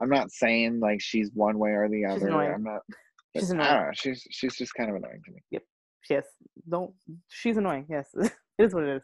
[0.01, 2.29] I'm not saying like she's one way or the She's other.
[2.29, 2.53] annoying.
[2.55, 2.81] I'm not.
[3.37, 3.77] She's but I annoying.
[3.77, 3.93] don't know.
[3.95, 5.41] She's she's just kind of annoying to me.
[5.53, 5.63] Yep.
[6.09, 6.25] Yes,
[6.69, 6.93] don't.
[7.29, 7.87] She's annoying.
[7.89, 9.03] Yes, it is what it is.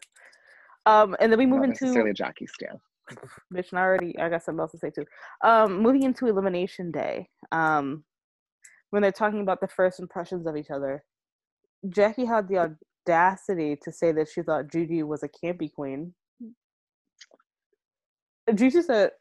[0.85, 2.79] Um, and then we move not into necessarily a Jackie stan.
[3.53, 3.71] Bitch.
[3.71, 5.05] And I already I got something else to say too.
[5.43, 7.29] Um, moving into elimination day.
[7.51, 8.03] Um,
[8.89, 11.03] when they're talking about the first impressions of each other,
[11.89, 16.13] Jackie had the audacity to say that she thought Juju was a campy queen.
[18.53, 19.11] Juju said,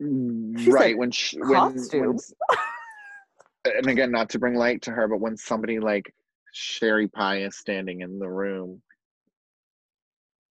[0.00, 2.18] She right said when she when, when
[3.64, 6.14] and again not to bring light to her but when somebody like
[6.52, 8.80] sherry pie is standing in the room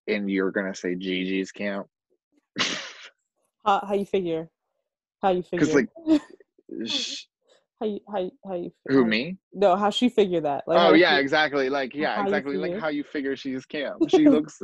[0.08, 1.88] and you're gonna say gigi's camp
[3.66, 4.50] "How how you figure?
[5.22, 5.66] How you figure?
[5.66, 5.90] 'Cause, like,
[6.86, 7.26] sh-
[7.80, 10.64] how you how you, how you who me No, how she figured that?
[10.68, 14.28] Like, oh yeah fi- exactly like yeah exactly like how you figure she's camp she
[14.36, 14.62] looks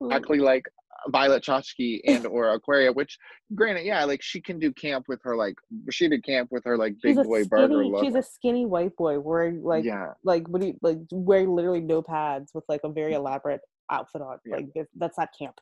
[0.00, 0.66] exactly like
[1.08, 3.18] Violet Chachki and or Aquaria, which
[3.56, 5.56] granted, yeah, like she can do camp with her like
[5.90, 7.90] she did camp with her like big boy burger skinny.
[7.90, 8.04] look.
[8.04, 11.80] She's a skinny white boy wearing like yeah, like what do you like wearing literally
[11.80, 14.38] no pads with like a very elaborate outfit on.
[14.44, 14.56] Yeah.
[14.56, 15.56] Like that's- not camp.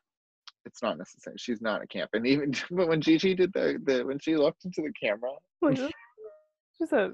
[0.66, 1.36] it's not necessary.
[1.38, 2.10] She's not a camp.
[2.14, 5.30] And even but when Gigi did the, the when she looked into the camera,
[5.62, 5.76] Like,
[6.78, 7.12] she said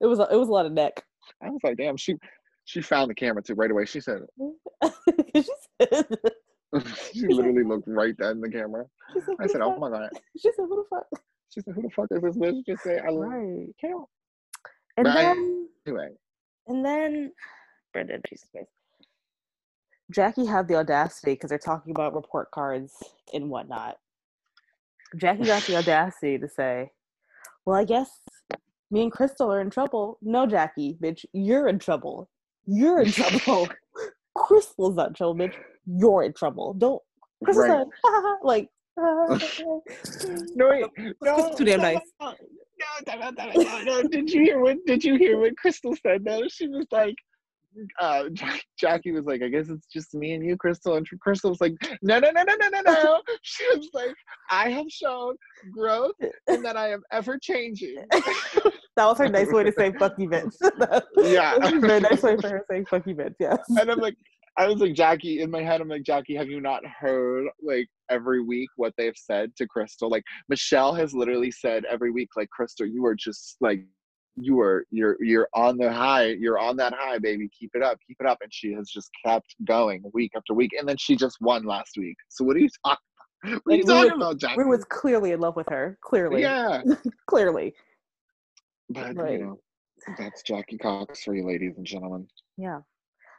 [0.00, 1.02] it was a, it was a lot of neck.
[1.42, 2.16] I was like, damn, she
[2.66, 3.84] she found the camera too right away.
[3.86, 4.20] She said
[5.34, 5.42] she
[5.80, 6.06] said,
[7.12, 8.84] she literally looked right at in the camera.
[9.14, 10.10] said, I said, oh my god.
[10.36, 11.06] She said, "Who the fuck?"
[11.50, 12.66] She said, who the fuck is this bitch?
[12.66, 13.66] Just say I love Right.
[13.80, 14.06] camp.
[14.96, 16.08] And But I- then Anyway,
[16.66, 17.32] And then,
[17.94, 18.68] Brendan, Jesus Christ.
[20.12, 22.92] Jackie had the audacity because they're talking about report cards
[23.32, 23.96] and whatnot.
[25.16, 26.90] Jackie got the audacity to say,
[27.64, 28.10] Well, I guess
[28.90, 30.18] me and Crystal are in trouble.
[30.20, 32.28] No, Jackie, bitch, you're in trouble.
[32.66, 33.68] You're in trouble.
[34.36, 35.54] Crystal's not in trouble, bitch.
[35.86, 36.74] You're in trouble.
[36.74, 37.00] Don't.
[37.44, 38.36] Crystal Right.
[38.42, 40.84] like, no, wait,
[41.22, 41.98] no, too damn nice.
[42.20, 42.34] No,
[43.06, 44.08] no, no, no, no, no.
[44.08, 44.76] Did you hear what?
[44.86, 46.24] Did you hear what Crystal said?
[46.24, 46.42] though?
[46.48, 47.16] she was like,
[48.00, 48.24] uh,
[48.78, 50.96] Jackie was like, I guess it's just me and you, Crystal.
[50.96, 53.22] And Crystal was like, No, no, no, no, no, no, no.
[53.42, 54.14] She was like,
[54.50, 55.36] I have shown
[55.72, 56.14] growth
[56.48, 57.96] and that I am ever changing.
[58.10, 60.54] that was her nice way to say fuck you, bitch.
[61.16, 61.58] Yeah.
[61.58, 63.34] That was a very nice way for her saying fuck you, bitch.
[63.38, 63.58] Yes.
[63.68, 64.16] and I'm like,
[64.56, 67.88] I was like, Jackie, in my head, I'm like, Jackie, have you not heard like
[68.08, 70.08] every week what they've said to Crystal?
[70.08, 73.84] Like Michelle has literally said every week, like, Crystal, you are just like
[74.36, 77.48] you are you're you're on the high, you're on that high, baby.
[77.58, 78.38] Keep it up, keep it up.
[78.42, 80.72] And she has just kept going week after week.
[80.78, 82.16] And then she just won last week.
[82.28, 82.98] So what are you talking
[83.44, 83.60] about?
[83.64, 84.60] What are you we talking about, Jackie?
[84.62, 85.98] Rue was clearly in love with her.
[86.02, 86.40] Clearly.
[86.42, 86.82] yeah.
[87.28, 87.74] Clearly.
[88.90, 89.32] But Right.
[89.32, 89.60] you know,
[90.18, 92.26] that's Jackie Cox for you ladies and gentlemen.
[92.56, 92.80] Yeah.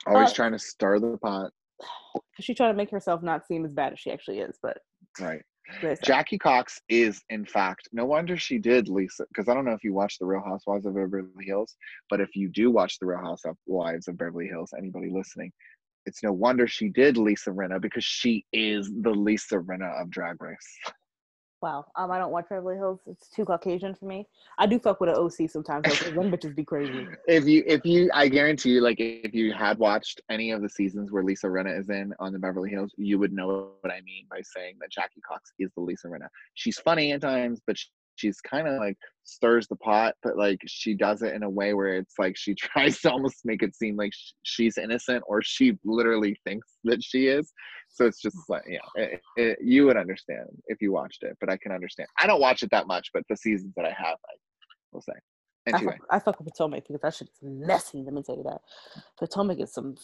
[0.08, 1.52] Always Uh, trying to stir the pot.
[2.40, 4.78] She's trying to make herself not seem as bad as she actually is, but
[5.20, 5.42] Right.
[5.82, 6.04] That.
[6.04, 9.84] Jackie Cox is, in fact, no wonder she did Lisa, because I don't know if
[9.84, 11.76] you watch The Real Housewives of Beverly Hills,
[12.10, 15.52] but if you do watch The Real Housewives of Beverly Hills, anybody listening,
[16.06, 20.42] it's no wonder she did Lisa Rinna because she is the Lisa Rinna of Drag
[20.42, 20.80] Race.
[21.66, 21.84] Wow.
[21.96, 23.00] Um, I don't watch Beverly Hills.
[23.08, 24.28] It's too Caucasian for me.
[24.60, 25.84] I do fuck with an OC sometimes.
[25.88, 27.08] 'cause Them bitches be crazy.
[27.28, 30.70] If you, if you, I guarantee you, like if you had watched any of the
[30.70, 34.02] seasons where Lisa Rinna is in on the Beverly Hills, you would know what I
[34.02, 36.28] mean by saying that Jackie Cox is the Lisa Rinna.
[36.54, 37.78] She's funny at times, but
[38.16, 41.74] she's kind of like stirs the pot, but like she does it in a way
[41.74, 45.42] where it's like she tries to almost make it seem like sh- she's innocent or
[45.42, 47.52] she literally thinks that she is.
[47.90, 51.50] So it's just like, yeah, it, it, you would understand if you watched it, but
[51.50, 52.08] I can understand.
[52.20, 54.36] I don't watch it that much, but the seasons that I have, I
[54.92, 55.14] will say.
[55.68, 55.94] Anyway.
[55.94, 58.04] I fuck, I fuck with Potomac because that shit's messy.
[58.04, 58.62] Let me tell you that.
[59.18, 59.96] Potomac is some.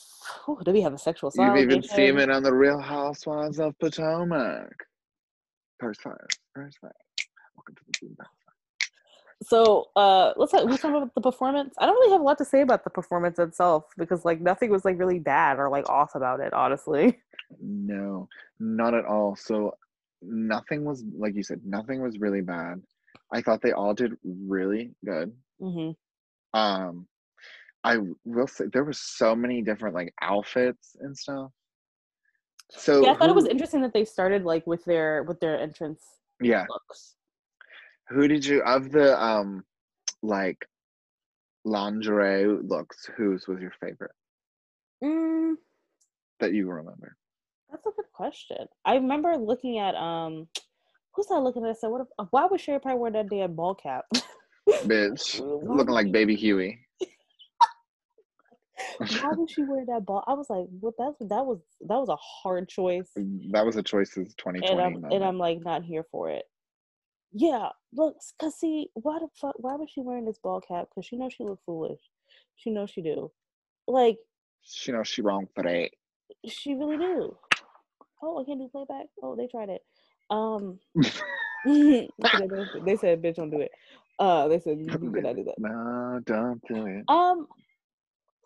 [0.46, 1.56] Whew, do we have a sexual side?
[1.56, 4.74] You've even seen it on the Real Housewives of Potomac.
[5.80, 6.92] First fire, first fire.
[7.62, 8.26] Welcome to the.
[9.44, 11.76] So uh, let's talk, let's talk about the performance.
[11.78, 14.72] I don't really have a lot to say about the performance itself because like nothing
[14.72, 16.54] was like really bad or like off about it.
[16.54, 17.20] Honestly.
[17.60, 18.30] No,
[18.62, 19.36] not at all.
[19.36, 19.76] So
[20.22, 21.60] nothing was like you said.
[21.66, 22.82] Nothing was really bad.
[23.34, 25.34] I thought they all did really good.
[25.60, 25.90] hmm
[26.54, 27.08] Um,
[27.84, 31.52] I will say there was so many different like outfits and stuff.
[32.70, 35.60] So Yeah, I thought it was interesting that they started like with their with their
[35.60, 36.02] entrance
[36.40, 36.66] yeah.
[36.70, 37.16] looks.
[38.12, 39.64] Who did you of the um
[40.22, 40.68] like
[41.64, 43.10] lingerie looks?
[43.18, 44.12] Whose was your favorite
[45.04, 45.56] Mm,
[46.40, 47.18] that you remember?
[47.72, 48.68] that's a good question.
[48.86, 50.48] I remember looking at um,
[51.14, 51.70] who's I looking at?
[51.70, 52.02] I said, what?
[52.02, 54.06] If, why would Sherry Pie wear that damn ball cap?
[54.86, 56.80] Bitch, Why looking like Baby Huey.
[59.22, 60.24] Why would she wear that ball?
[60.28, 60.94] I was like, what?
[60.98, 63.10] That's that was that was a hard choice.
[63.52, 64.68] That was a choices 2020.
[64.68, 65.24] and I'm and moment.
[65.24, 66.44] I'm like not here for it.
[67.34, 68.34] Yeah, looks.
[68.40, 69.56] cause see, why the fuck?
[69.58, 70.88] Why was she wearing this ball cap?
[70.94, 72.02] Cause she knows she look foolish.
[72.56, 73.32] She knows she do.
[73.88, 74.18] Like
[74.64, 75.92] She knows she wrong for that.
[76.48, 77.38] she really do.
[78.22, 79.08] Oh, I can't do playback.
[79.24, 79.82] Oh, they tried it.
[80.30, 80.80] Um,
[81.66, 83.72] look at that, they said, "Bitch, don't do it."
[84.20, 87.06] Uh, they said, "You cannot do that." No, don't do it.
[87.08, 87.48] Um,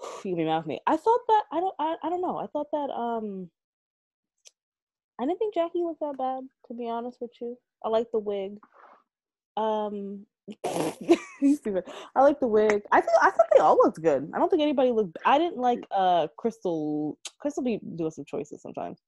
[0.24, 0.80] you can with me.
[0.88, 1.76] I thought that I don't.
[1.80, 2.38] I, I don't know.
[2.38, 3.50] I thought that um.
[5.19, 7.58] I didn't think Jackie looked that bad, to be honest with you.
[7.84, 8.58] I like the wig.
[9.58, 10.26] Um.
[10.63, 12.84] I like the wig.
[12.91, 14.30] I think I thought they all looked good.
[14.34, 15.18] I don't think anybody looked.
[15.26, 17.18] I didn't like uh Crystal.
[17.39, 19.00] Crystal be doing some choices sometimes.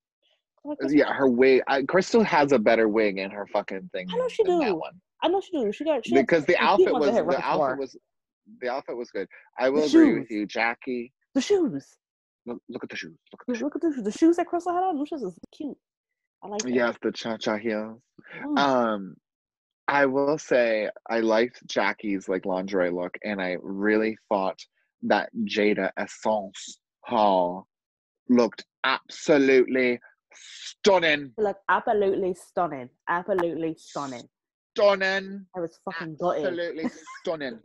[0.63, 1.61] Like Yeah, her wig.
[1.67, 4.07] I, Crystal has a better wig in her fucking thing.
[4.11, 4.59] I know she do.
[4.59, 4.93] That one.
[5.23, 5.71] I know she do.
[5.71, 7.95] She got she Because the outfit was that the outfit was
[8.61, 9.27] the outfit was good.
[9.59, 11.13] I will agree with you, Jackie.
[11.35, 11.85] the shoes.
[12.45, 13.17] Look, look at the shoes.
[13.33, 13.61] Look at the shoes.
[13.61, 14.97] Look at the, the shoes that Crystal had on.
[14.97, 15.77] Those shoes is cute.
[16.43, 16.73] I like that.
[16.73, 17.99] Yes, the cha cha heels.
[18.41, 18.57] Mm.
[18.57, 19.15] Um,
[19.87, 24.59] I will say I liked Jackie's like lingerie look, and I really thought
[25.03, 27.67] that Jaida Essence Hall
[28.29, 29.99] looked absolutely
[30.33, 32.89] stunning, Like absolutely stunning.
[33.07, 34.23] Absolutely stunning.
[34.75, 36.45] stunning, I was fucking gutted.
[36.45, 36.89] absolutely
[37.21, 37.59] stunning.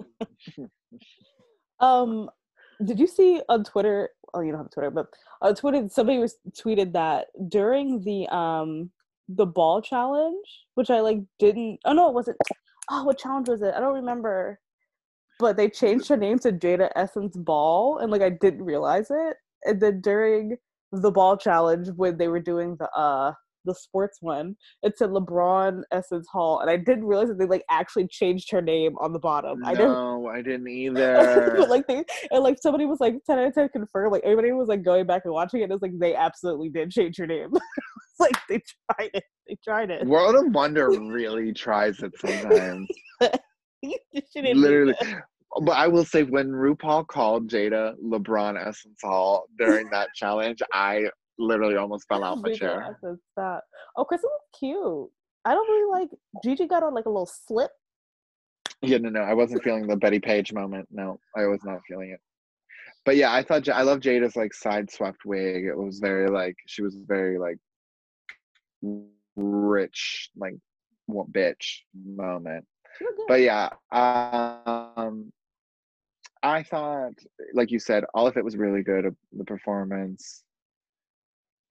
[1.80, 2.30] Um,
[2.85, 4.11] did you see on Twitter?
[4.35, 5.06] Oh, you don't have Twitter, but
[5.42, 8.90] on Twitter, somebody was tweeted that during the um
[9.28, 11.78] the ball challenge, which I like didn't.
[11.85, 12.38] Oh no, it wasn't.
[12.90, 13.74] Oh, what challenge was it?
[13.74, 14.61] I don't remember.
[15.38, 19.37] But they changed her name to Jaida Essence Ball, and like I didn't realize it.
[19.64, 20.56] And then during
[20.92, 23.32] the ball challenge, when they were doing the uh
[23.64, 27.64] the sports one, it said LeBron Essence Hall, and I didn't realize that they like
[27.70, 29.64] actually changed her name on the bottom.
[29.64, 31.55] I didn't no, I didn't either.
[31.57, 34.53] but like they and like somebody was like 10 out of 10 confirmed like everybody
[34.53, 37.27] was like going back and watching it and it's like they absolutely did change her
[37.27, 42.12] name it's like they tried it they tried it World of Wonder really tries it
[42.18, 42.88] sometimes.
[44.35, 44.94] Literally.
[45.64, 51.09] But I will say, when RuPaul called Jaida LeBron Essence Hall during that challenge, I
[51.38, 52.97] literally almost fell out my chair.
[53.33, 53.62] stop.
[53.97, 55.11] oh Crystal was cute
[55.45, 56.11] i don't really like
[56.45, 57.71] gigi got on like a little slip
[58.83, 60.88] Yeah, no, no, I wasn't feeling the Bettie Page moment.
[60.90, 62.21] No, I was not feeling it.
[63.05, 65.64] But yeah, I thought I love Jaida's like side swept wig.
[65.64, 67.59] It was very like she was very like
[69.37, 70.57] rich, like
[71.07, 72.64] what bitch moment.
[72.99, 73.27] she looked good.
[73.29, 75.33] But yeah, um,
[76.42, 77.14] I thought,
[77.55, 79.07] like you said, all of it was really good.
[79.07, 80.42] uh, The performance,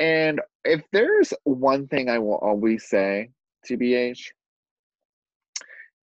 [0.02, 3.30] and if there's one thing I will always say,
[3.70, 4.18] tbh,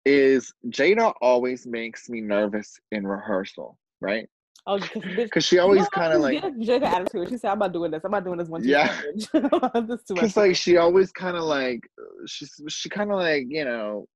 [0.05, 4.27] is Jaida always makes me nervous in rehearsal, right?
[4.67, 4.79] oh
[5.15, 7.29] because she always kind of like, Jaida, attitude.
[7.29, 8.01] She said, "I'm not doing this.
[8.05, 8.95] I'm not doing this one Yeah.
[9.13, 9.31] much.
[9.87, 11.81] this too much." because like she always kind of like
[12.25, 14.07] she's she kind of like you know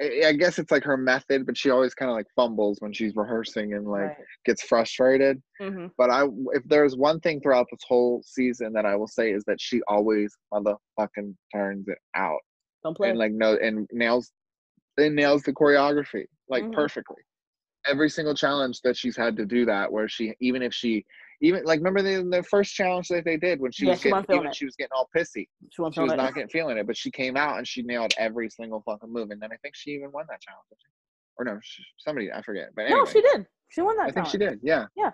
[0.00, 2.92] I I guess it's like her method, but she always kind of like fumbles when
[2.92, 4.26] she's rehearsing and like Right.
[4.44, 5.42] gets frustrated.
[5.60, 5.90] Mhm.
[5.98, 9.44] But I, if there's one thing throughout this whole season that I will say is
[9.44, 12.40] that she always motherfucking turns it out
[12.82, 13.10] Don't play.
[13.10, 14.32] and like no and nails,
[14.98, 16.72] and nails the choreography like Mhm.
[16.72, 17.22] perfectly.
[17.86, 21.04] Every single challenge that she's had to do that, where she even if she
[21.42, 24.10] Even like remember the the first challenge that they did when she Yeah, was she
[24.10, 25.48] getting even she was getting all pissy.
[25.70, 26.16] She She was it.
[26.16, 29.30] not getting feeling it, but she came out and she nailed every single fucking move.
[29.30, 30.64] And then I think she even won that challenge.
[31.38, 32.70] Or no, sh somebody I forget.
[32.76, 33.46] But anyway, No, she did.
[33.70, 34.08] She won that.
[34.08, 34.60] I think she did.
[34.62, 34.86] Yeah.
[34.96, 35.12] Yeah.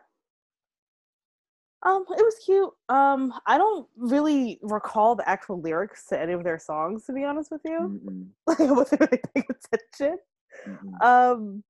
[1.84, 2.70] Um, it was cute.
[2.88, 7.22] Um, I don't really recall the actual lyrics to any of their songs, to be
[7.22, 8.00] honest with you.
[8.04, 10.18] Mm-mm, Like, I wasn't really paying attention.
[10.66, 11.04] mm-mm.
[11.04, 11.62] Um,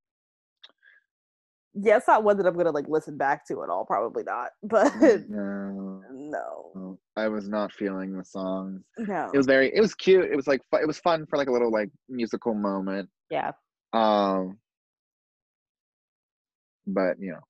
[1.79, 3.85] yeah, it's not one that I'm gonna like listen back to at all.
[3.85, 4.51] Probably not.
[4.63, 4.93] But
[5.29, 8.83] no, no, I was not feeling the songs.
[8.99, 9.31] no.
[9.33, 9.75] It was very.
[9.75, 10.25] It was cute.
[10.25, 13.09] It was like it was fun for like a little like musical moment.
[13.31, 13.53] yeah,
[13.93, 14.59] Um,
[16.87, 17.41] but you know,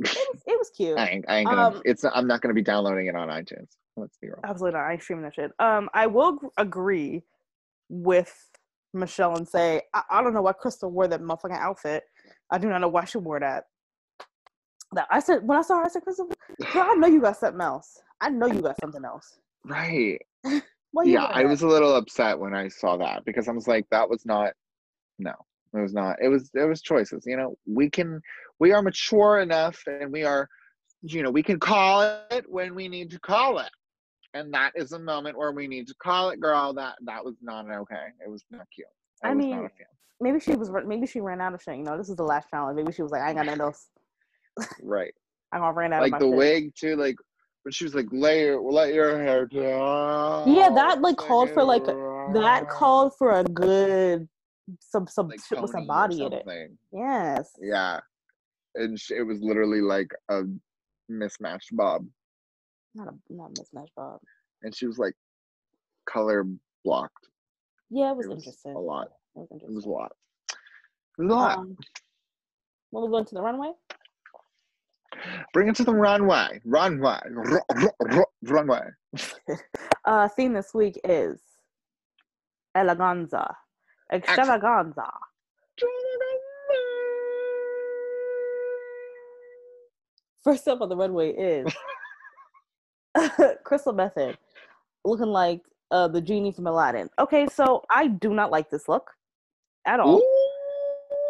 [0.00, 0.98] it was, it was cute.
[0.98, 1.76] I ain't, I ain't gonna.
[1.76, 2.04] Um, it's.
[2.04, 3.68] I'm not gonna be downloading it on iTunes.
[3.96, 4.40] Let's be real.
[4.44, 4.86] Absolutely not.
[4.86, 5.52] I streaming that shit.
[5.58, 7.22] Um, I will gr- agree
[7.90, 8.32] with
[8.94, 12.04] Michelle and say I, I don't know why Crystal wore that motherfucking outfit.
[12.52, 13.64] I do not know why she wore that.
[14.92, 17.38] That I said when I saw her, I said, Crystal, girl, I know you got
[17.38, 17.98] something else.
[18.20, 19.38] I know you got something else.
[19.64, 20.20] Right.
[21.04, 24.10] Yeah, I was a little upset when I saw that because I was like, that
[24.10, 24.52] was not.
[25.18, 25.32] No,
[25.72, 26.16] it was not.
[26.20, 26.50] It was.
[26.54, 27.24] It was choices.
[27.24, 28.20] You know, we can.
[28.58, 30.48] We are mature enough, and we are.
[31.00, 33.70] You know, we can call it when we need to call it,
[34.34, 36.74] and that is a moment where we need to call it, girl.
[36.74, 38.08] That that was not okay.
[38.22, 38.86] It was not cute.
[39.24, 39.86] I, mean, not a fan.
[40.22, 41.76] Maybe she was maybe she ran out of shit.
[41.76, 42.76] You know, this is the last challenge.
[42.76, 43.88] Maybe she was like, I ain't got nothing else.
[44.82, 45.12] Right.
[45.52, 46.36] I gonna ran out like of the shit.
[46.36, 47.16] wig too like
[47.64, 51.62] when she was like lay your let your hair down Yeah, that, like, called for,
[51.62, 54.28] like, That called for a good
[54.80, 56.46] some some like shit with some body in it.
[56.92, 57.50] Yes.
[57.60, 58.00] yeah
[58.76, 60.42] and sh- it was literally like a
[61.08, 62.06] mismatched bob
[62.94, 64.20] Not a not a mismatch Bob.
[64.62, 65.14] and she was like
[66.08, 66.44] color
[66.84, 67.26] blocked
[67.90, 68.74] Yeah, it was, it was interesting.
[68.76, 69.74] a lot It was it interesting.
[69.76, 70.12] was a lot.
[71.18, 71.58] It was a lot.
[71.58, 71.76] Um,
[72.90, 73.72] when we go into the runway,
[75.52, 76.60] bring it to the runway.
[76.64, 77.18] Runway.
[77.30, 78.80] Ru- ru- ru- runway.
[80.04, 81.40] Uh, theme this week is
[82.76, 83.54] eleganza,
[84.12, 85.08] extravaganza.
[90.42, 91.72] First up on the runway is
[93.64, 94.36] Crystal Methyd,
[95.04, 95.60] looking like
[95.92, 97.08] uh, the genie from Aladdin.
[97.20, 99.12] Okay, so I do not like this look
[99.86, 100.16] at all.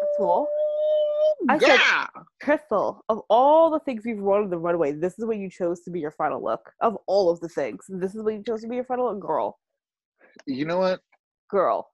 [0.01, 0.47] That's all.
[1.49, 2.07] I said- yeah.
[2.41, 5.81] Crystal, of all the things you've worn on the runway, this is what you chose
[5.81, 6.71] to be your final look.
[6.81, 9.21] Of all of the things, this is what you chose to be your final look.
[9.21, 9.57] Girl,
[10.45, 10.99] you know what
[11.49, 11.89] girl.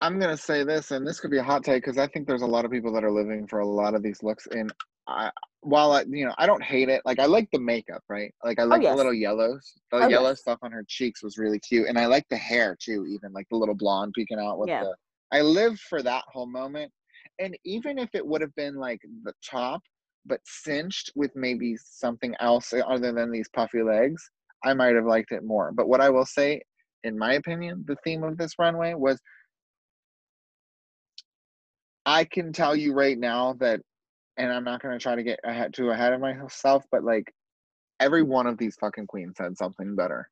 [0.00, 2.42] I'm gonna say this, and this could be a hot take because I think there's
[2.42, 4.46] a lot of people that are living for a lot of these looks.
[4.50, 4.72] And
[5.06, 5.30] I,
[5.60, 7.00] while I, you know, I don't hate it.
[7.04, 8.32] Like I like the makeup, right?
[8.44, 8.92] Like I oh, like yes.
[8.92, 9.72] the little yellows.
[9.92, 10.40] The Oh, yellow yes.
[10.40, 13.06] stuff on her cheeks was really cute, and I like the hair too.
[13.06, 14.84] Even like the little blonde peeking out with Yeah.
[14.84, 14.94] the.
[15.34, 16.92] I lived for that whole moment,
[17.40, 19.82] and even if it would have been like the top,
[20.24, 24.30] but cinched with maybe something else other than these puffy legs,
[24.64, 25.72] I might have liked it more.
[25.72, 26.62] But what I will say,
[27.02, 29.20] in my opinion, the theme of this runway was
[32.06, 33.80] I can tell you right now that,
[34.36, 37.34] and I'm not gonna try to get ahead too ahead of myself, but like
[37.98, 40.30] every one of these fucking queens said something better.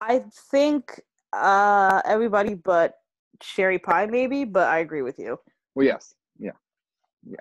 [0.00, 0.22] I
[0.52, 1.00] think
[1.32, 2.94] uh everybody but
[3.42, 5.38] Sherry Pie maybe, but I agree with you.
[5.74, 6.52] Well, yes, Yeah.
[7.28, 7.36] Yeah.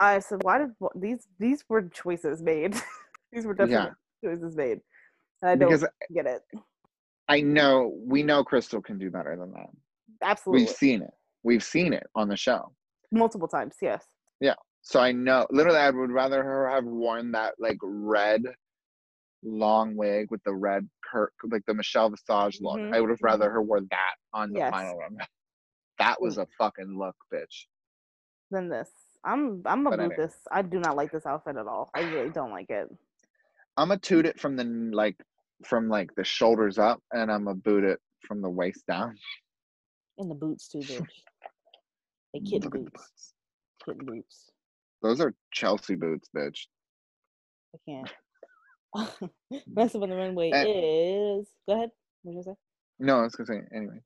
[0.00, 2.74] I said, why did these these were choices made?
[3.32, 3.92] these were definitely
[4.24, 4.80] choices made,
[5.42, 6.42] and I don't because get it.
[7.28, 9.70] I know we know Crystal can do better than that.
[10.22, 11.14] Absolutely, We've seen it.
[11.42, 12.72] We've seen it on the show.
[13.12, 13.76] multiple times.
[13.80, 14.04] Yes.
[14.40, 14.54] Yeah.
[14.82, 15.46] So I know.
[15.50, 18.42] Literally, I would rather her have worn that like red
[19.42, 22.80] long wig with the red cur like the Michelle Visage look.
[22.80, 24.70] Mhm, I would have rather her wore that on the Yes.
[24.72, 25.16] final run.
[26.00, 27.66] That was a fucking look, bitch.
[28.50, 28.90] Than this,
[29.22, 30.26] I'm I'm But gonna boot anyway.
[30.26, 30.34] this.
[30.50, 31.88] I do not like this outfit at all.
[31.94, 32.88] I really don't like it.
[33.76, 35.16] I'm gonna toot it from the like
[35.64, 39.16] from like the shoulders up, and I'm gonna boot it from the waist down.
[40.18, 41.06] In the boots too, bitch.
[42.32, 42.92] They kitten Look at the boots.
[42.92, 43.34] boots.
[43.84, 44.50] Kitten boots.
[45.00, 46.66] Those are Chelsea boots, bitch.
[47.74, 48.12] I can't.
[49.74, 50.64] Next up on the runway Eh.
[50.66, 51.48] is.
[51.68, 51.90] Go ahead.
[52.22, 52.54] What did you say?
[53.00, 54.00] No, I was gonna say anyway.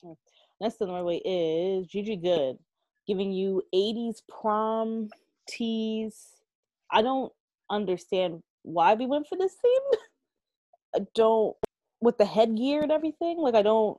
[0.60, 2.58] Next on the runway is Gigi Goode,
[3.06, 5.10] giving you 80s prom
[5.48, 6.28] tees.
[6.90, 7.32] I don't
[7.70, 10.00] understand why we went for this theme.
[10.96, 11.54] I don't,
[12.00, 13.38] with the headgear and everything.
[13.38, 13.98] Like, I don't,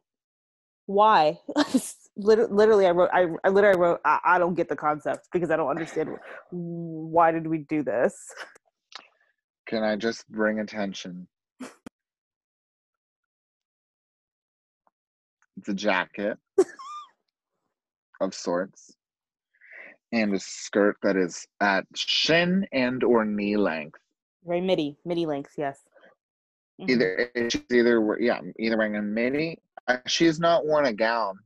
[0.87, 1.39] why?
[2.17, 5.51] Lit- literally, I wrote, I, I literally wrote, I, I don't get the concept because
[5.51, 6.09] I don't understand
[6.49, 8.15] why did we do this.
[9.69, 11.27] Can I just bring attention?
[15.57, 16.37] It's a jacket
[18.21, 18.95] of sorts.
[20.13, 23.99] and a skirt that is at shin and or knee length.
[24.45, 25.81] Right, midi, midi length, yes.
[26.81, 26.89] Mhm.
[26.89, 29.59] Either she's either yeah, either wearing a midi.
[29.87, 31.39] Uh, She's not worn a gown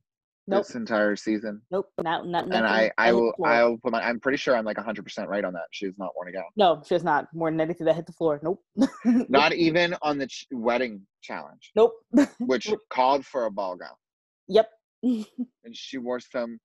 [0.45, 2.45] Nope, this entire season, nope, not not.
[2.45, 3.45] and I I that hit the will.
[3.45, 4.01] I will put my.
[4.01, 5.67] I'm pretty sure I'm like 100 percent right on that.
[5.71, 6.43] She's not worn a gown.
[6.57, 7.27] No, she's not.
[7.33, 8.41] More than anything that hit the floor.
[8.43, 8.61] Nope.
[9.29, 11.93] Not even on the ch- wedding challenge, Nope.
[12.39, 13.95] which called for a ball gown,
[14.49, 14.69] yep.
[15.03, 15.25] and
[15.71, 16.59] she wore some.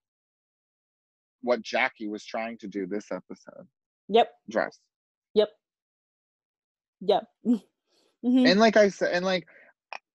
[1.43, 3.69] What Jackie was trying to do this episode
[4.09, 4.33] yep.
[4.51, 4.79] dress.
[5.35, 5.49] Yep.
[7.01, 7.25] Yep.
[8.25, 8.51] Mhm.
[8.51, 9.47] and like I said, and like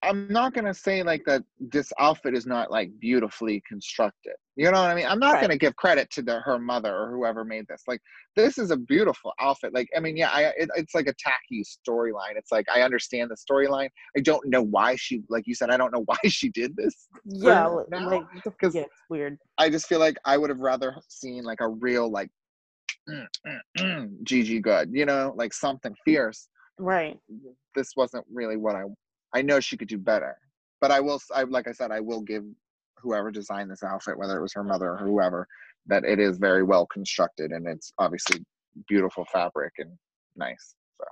[0.03, 4.33] I'm not gonna say like that this outfit is not like beautifully constructed.
[4.55, 5.07] You know what I mean?
[5.07, 5.41] I'm not Right.
[5.41, 7.83] gonna give credit to the her mother or whoever made this.
[7.87, 8.01] Like
[8.35, 9.73] this is a beautiful outfit.
[9.73, 12.35] Like I mean, yeah, I it, it's like a tacky storyline.
[12.35, 13.89] It's like I understand the storyline.
[14.17, 17.07] I don't know why she, like you said, I don't know why she did this.
[17.25, 18.23] yeah, like
[18.59, 19.37] 'cause- yeah, it's weird.
[19.57, 22.29] I just feel like I would have rather seen like a real like
[23.09, 26.49] mm, mm, mm, Gigi Goode, you know, like something fierce
[26.79, 27.19] Right.
[27.75, 28.83] this wasn't really what I
[29.33, 30.37] I know she could do better.
[30.81, 32.43] But I will I like I said I will give
[32.97, 35.47] whoever designed this outfit whether it was her mother or whoever
[35.87, 38.45] that it is very well constructed and it's obviously
[38.87, 39.91] beautiful fabric and
[40.35, 40.75] nice.
[40.97, 41.05] So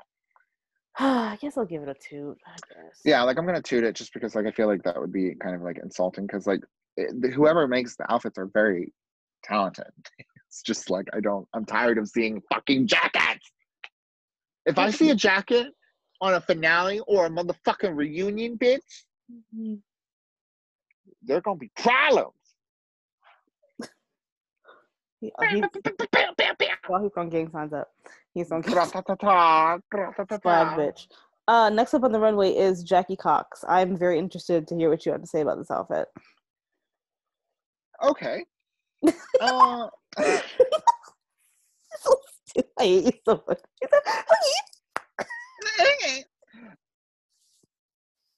[1.05, 3.01] I guess I'll give it a guess.
[3.05, 5.36] yeah, like I'm to toot it just because like I feel like that would be
[5.36, 6.61] kind of like insulting cuz like
[6.97, 8.93] it, the- whoever makes the outfits are very
[9.43, 9.86] talented.
[10.47, 13.49] It's just like I don't I'm tired of seeing fucking jackets.
[14.65, 15.74] If I see a jacket
[16.22, 19.03] on a finale or a motherfucking reunion, bitch,
[19.53, 19.82] Mhm.
[21.24, 22.36] there are gonna be problems.
[25.19, 25.63] He, oh, he's,
[26.89, 27.91] well, he's on gang signs up.
[28.34, 29.80] He's on gra-ta-ta-ta.
[30.78, 31.07] bitch.
[31.47, 33.63] Uh, next up on the runway is Jackie Cox.
[33.67, 36.07] I'm very interested to hear what you have to say about this outfit.
[38.03, 38.45] Okay.
[39.41, 40.41] Uh, I
[42.80, 43.59] hate you so much.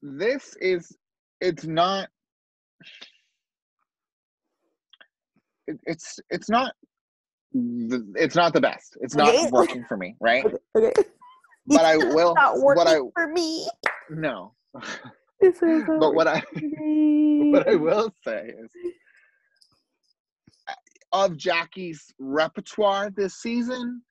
[0.01, 0.97] This is
[1.41, 2.09] it's not
[5.67, 6.73] it, it's it's not
[7.53, 9.49] the, it's not the best it's not Okay.
[9.51, 10.47] working for me right
[10.77, 10.93] Okay.
[11.67, 13.69] but i will Not working what i for me.
[14.09, 14.53] no
[15.41, 16.43] This is but what i
[17.49, 18.71] what I will say is
[20.69, 20.73] uh,
[21.13, 24.03] of Jackie's repertoire this season,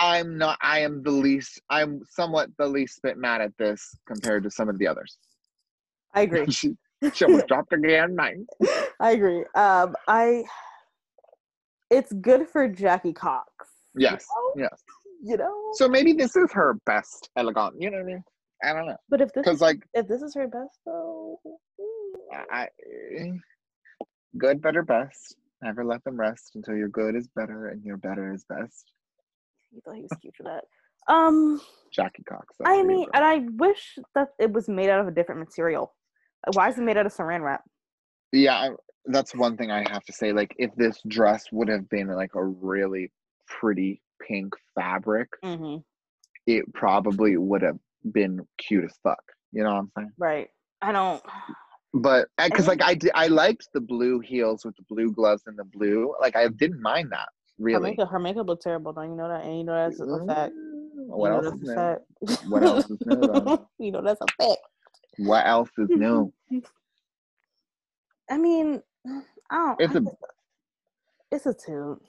[0.00, 4.42] I'm not I am the least I'm somewhat the least bit mad at this compared
[4.44, 5.18] to some of the others.
[6.14, 6.46] I agree.
[6.50, 6.72] she
[7.12, 8.14] she almost dropped again.
[8.16, 8.46] Nine.
[8.98, 9.44] I agree.
[9.54, 10.44] Um, I.
[11.90, 13.50] It's good for Jackie Cox.
[13.94, 14.26] you Yes.
[14.56, 14.62] know?
[14.62, 14.82] Yes.
[15.22, 15.70] You know.
[15.74, 17.74] So maybe this is her best elegant.
[17.78, 18.24] You know what I mean?
[18.64, 18.96] I don't know.
[19.10, 21.38] But if this Because like if this is her best though,
[22.50, 22.68] I
[24.38, 25.36] good, better, best.
[25.62, 28.92] Never let them rest until your good is better and your better is best.
[29.72, 30.64] He thought he was cute for that.
[31.12, 31.60] Um,
[31.92, 32.54] Jackie Cox.
[32.64, 35.94] I mean, and I wish that it was made out of a different material.
[36.52, 37.62] Why is it made out of saran wrap?
[38.32, 38.68] yeah I,
[39.06, 42.30] that's one thing i have to say like if this dress would have been like
[42.36, 43.10] a really
[43.48, 45.78] pretty pink fabric Mm-hmm.
[46.46, 47.78] it probably would have
[48.12, 50.48] been cute as fuck you know what i'm saying Right.
[50.80, 51.20] I don't.
[51.92, 55.58] but because like i did i liked the blue heels with the blue gloves and
[55.58, 57.28] the blue like i didn't mind that
[57.60, 58.92] Her makeup, her makeup looked terrible.
[58.92, 59.44] Don't you know that?
[59.44, 60.52] And you know that's a fact.
[60.94, 61.96] What else is new.
[62.48, 64.60] What else is new, you know that's a fact.
[65.18, 66.32] what else is new
[68.30, 68.80] I mean,
[69.50, 69.80] I don't.
[69.80, 70.16] It's I a-
[71.32, 72.02] It's a toot.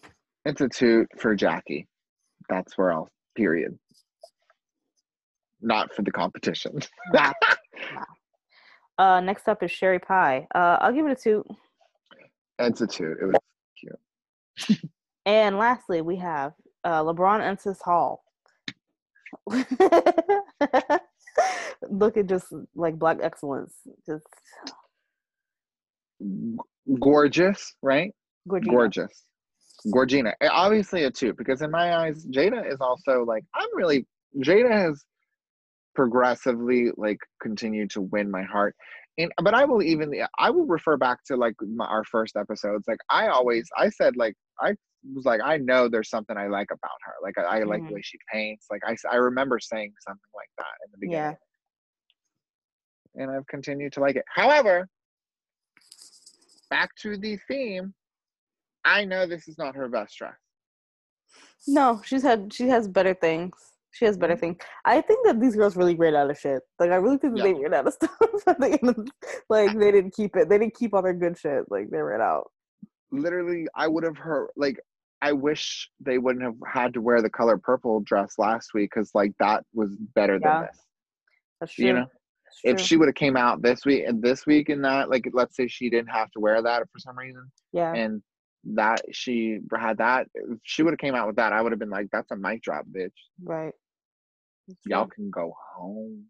[0.45, 1.88] it's a toot for jackie
[2.49, 3.78] that's where else period
[5.62, 6.80] not for the competition.
[8.97, 10.45] Uh, next up is Sherry Pie.
[10.54, 11.47] Uh, I'll give it a toot.
[12.60, 13.36] it's a toot it was
[15.32, 16.51] And lastly, we have
[16.84, 18.21] uh, LeBron Essence Hall.
[21.89, 23.73] Look at just like black excellence,
[24.05, 24.27] just
[26.99, 28.11] gorgeous, right?
[28.45, 28.69] gorgeous.
[28.69, 29.23] Gorgeous.
[29.88, 30.34] Gorgina.
[30.51, 34.05] Obviously a two, because in my eyes, Jaida is also like I'm really
[34.38, 35.01] Jaida has
[35.95, 38.75] progressively like continued to win my heart.
[39.17, 42.84] And but I will even I will refer back to like my, our first episodes.
[42.86, 44.75] Like I always I said like I
[45.14, 47.14] was like I know there's something I like about her.
[47.24, 47.88] Like I, I like Mhm.
[47.89, 48.68] the way she paints.
[48.70, 51.36] Like I, I remember saying something like that in the beginning.
[53.16, 53.24] Yeah.
[53.24, 54.26] And I've continued to like it.
[54.34, 54.88] However,
[56.70, 57.93] back to the theme.
[58.86, 60.34] I know this is not her best dress.
[61.68, 63.54] No, she's had she has better things.
[63.91, 64.22] She has Mm-hmm.
[64.22, 64.58] better things.
[64.86, 66.62] I think that these girls really ran out of shit.
[66.80, 67.54] Like I really think that Yeah.
[67.54, 68.12] they ran out of stuff.
[68.47, 69.08] at the end of-
[69.49, 70.49] like they didn't keep it.
[70.49, 71.66] They didn't keep all their good shit.
[71.70, 72.49] Like they ran out.
[73.12, 74.80] Literally, I would have heard like
[75.22, 79.13] I wish they wouldn't have had to wear the color purple dress last week because
[79.13, 80.59] like that was better Yeah.
[80.59, 80.86] than this.
[81.59, 81.86] That's true.
[81.86, 82.05] You know,
[82.63, 85.55] if she would have came out this week and this week and that, like let's
[85.55, 88.22] say she didn't have to wear that for some reason, yeah, and
[88.63, 91.53] that she had that, if she would have came out with that.
[91.53, 93.11] I would have been like, "That's a mic drop, bitch.
[93.43, 93.74] right.
[94.86, 96.26] Y'all can go home."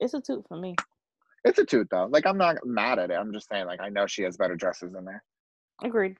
[0.00, 0.74] It's a toot for me.
[1.44, 2.06] It's a toot though.
[2.06, 3.14] Like I'm not mad at it.
[3.14, 5.22] I'm just saying, like I know she has better dresses in there.
[5.84, 6.16] Agreed.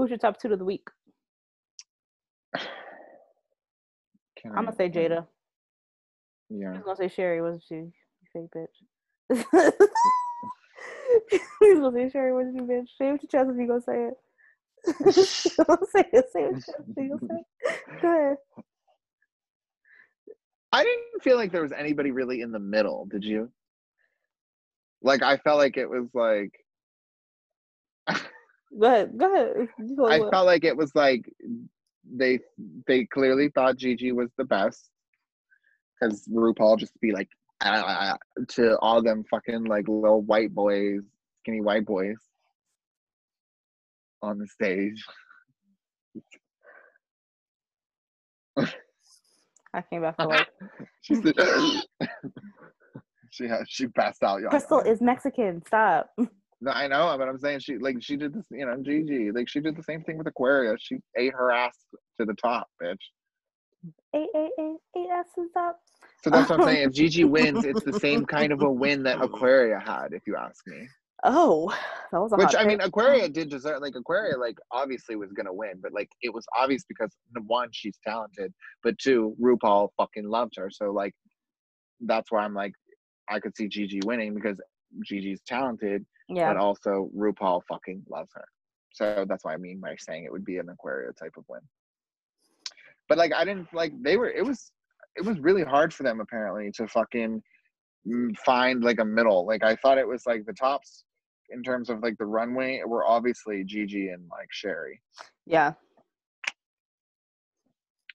[0.00, 0.88] Who's your top two of the week?
[2.54, 2.62] Can
[4.56, 5.26] I'm gonna say Jaida.
[6.48, 6.70] Yeah.
[6.70, 6.74] I Yeah.
[6.78, 7.74] was gonna say Sherry, wasn't she?
[7.74, 7.92] You
[8.32, 8.80] fake bitch.
[11.60, 12.88] He's gonna say Sherry, wasn't you, bitch?
[12.96, 14.14] Say it with your chest if you gonna say it.
[15.12, 17.46] say it, say it, with your chest if you gonna say it.
[18.00, 18.38] Go ahead.
[20.72, 23.04] I didn't feel like there was anybody really in the middle.
[23.04, 23.52] Did you?
[25.02, 26.54] Like I felt like it was like
[28.78, 29.18] Go ahead.
[29.18, 29.68] Go ahead.
[29.96, 31.24] Go I felt like it was like
[32.04, 32.38] they
[32.86, 34.90] they clearly thought Gigi was the best
[36.00, 37.28] because RuPaul just be like
[37.62, 38.16] "Ah,"
[38.48, 41.00] to all them fucking like little white boys,
[41.40, 42.16] skinny white boys
[44.22, 45.04] on the stage.
[49.72, 50.48] I came back for like
[51.02, 51.34] She said,
[53.30, 54.40] she had, she passed out.
[54.40, 54.50] Y'all.
[54.50, 55.62] Crystal is Mexican.
[55.66, 56.10] Stop.
[56.62, 59.30] No, I know, but I'm saying she like she did this, you know, Gigi.
[59.30, 60.76] Like she did the same thing with Aquaria.
[60.78, 61.76] She ate her ass
[62.18, 62.98] to the top, bitch.
[64.14, 65.80] Eight, eight, eight, eight asses up.
[66.22, 66.88] So that's what I'm saying.
[66.88, 70.36] If Gigi wins, it's the same kind of a win that Aquaria had, if you
[70.36, 70.86] ask me.
[71.24, 71.74] Oh,
[72.12, 72.80] that was a Which I mean.
[72.80, 73.80] Aquaria did deserve.
[73.80, 77.10] Like Aquaria, like obviously was gonna win, but like it was obvious because
[77.46, 78.52] one, she's talented,
[78.82, 80.70] but two, RuPaul fucking loved her.
[80.70, 81.14] So like,
[82.00, 82.72] that's why I'm like,
[83.30, 84.60] I could see Gigi winning because
[85.04, 86.52] Gigi's talented, yeah.
[86.52, 88.44] but also RuPaul fucking loves her.
[88.92, 91.60] So that's why I mean by saying it would be an Aquaria type of win.
[93.08, 94.72] But like I didn't like they were it was
[95.16, 97.42] it was really hard for them apparently to fucking
[98.06, 99.46] mm, find like a middle.
[99.46, 101.04] Like I thought it was like the tops
[101.50, 105.00] in terms of like the runway were obviously Gigi and like Sherry.
[105.46, 105.72] Yeah.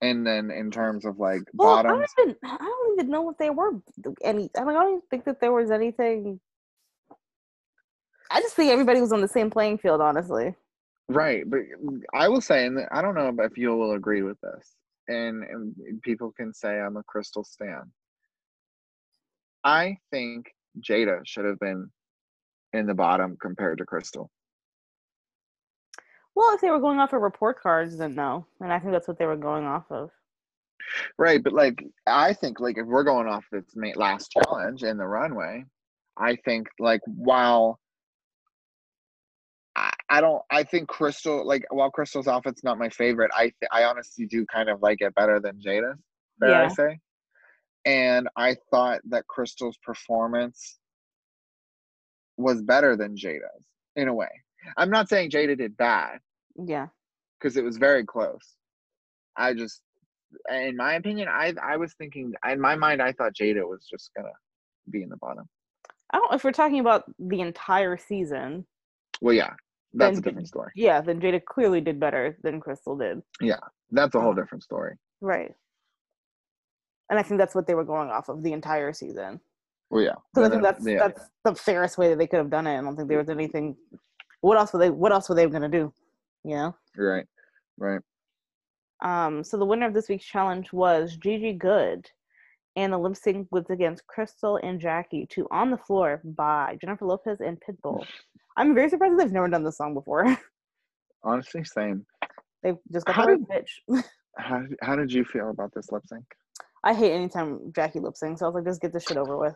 [0.01, 3.29] And then in terms of like Well, I bottoms, don't even I don't even know
[3.29, 3.81] if they were
[4.23, 4.49] any.
[4.57, 6.39] I mean, I don't even think that there was anything.
[8.35, 10.53] I just think everybody was on the same playing field, honestly.
[11.07, 11.59] Right, but
[12.13, 14.75] I will say, and I don't know if you will agree with this,
[15.07, 17.89] and, and people can say I'm a Crystal Stan.
[19.63, 20.47] I think
[20.81, 21.89] Jaida should have been
[22.73, 24.29] in the bottom compared to Crystal.
[26.35, 29.07] Well, if they were going off of report cards, then no, and I think that's
[29.07, 30.09] what they were going off of.
[31.17, 33.63] Right, but like I think like if we're going off this
[33.95, 35.63] last challenge in the runway,
[36.17, 37.79] I think like while
[40.09, 43.83] I, don't I think Crystal like while Crystal's outfit's not my favorite, I th- I
[43.85, 45.99] honestly do kind of like it better than Jaida's.
[46.39, 46.99] Dare I say?
[47.85, 50.77] And I thought that Crystal's performance
[52.37, 54.29] was better than Jaida's in a way.
[54.77, 56.19] I'm not saying Jaida did bad
[56.55, 56.87] Yeah.
[57.39, 58.55] because it was very close.
[59.37, 59.81] I just,
[60.51, 64.11] in my opinion, I I was thinking in my mind I thought Jaida was just
[64.15, 64.33] gonna
[64.89, 65.47] be in the bottom.
[66.11, 66.33] I don't.
[66.33, 68.65] If we're talking about the entire season,
[69.21, 69.53] Well, yeah,
[69.95, 70.71] that's Then a different story.
[70.75, 73.21] yeah, then Jaida clearly did better than Crystal did.
[73.41, 73.59] Yeah,
[73.91, 74.97] that's a whole Um, different story.
[75.21, 75.53] Right.
[77.09, 79.39] And I think that's what they were going off of the entire season.
[79.89, 82.49] Well, yeah, Because I think that's yeah, that's the fairest way that they could have
[82.49, 82.77] done it.
[82.77, 83.75] I don't think there was anything.
[84.41, 84.89] What else were they?
[84.89, 85.93] What else were they gonna do?
[86.43, 86.75] You know.
[86.97, 87.25] right,
[87.77, 88.01] right.
[89.03, 89.43] Um.
[89.43, 92.09] So the winner of this week's challenge was Gigi Goode,
[92.75, 97.05] and the lip sync was against Crystal and Jackie to "On the Floor" by Jennifer
[97.05, 98.03] Lopez and Pitbull.
[98.57, 100.37] I'm very surprised that they've never done this song before.
[101.23, 102.05] Honestly, same.
[102.63, 104.03] they've just got How the right pitch.
[104.37, 106.25] How how did you feel about this lip sync?
[106.83, 108.39] I hate anytime Jackie lip syncs.
[108.39, 109.55] So I was like, just get this shit over with.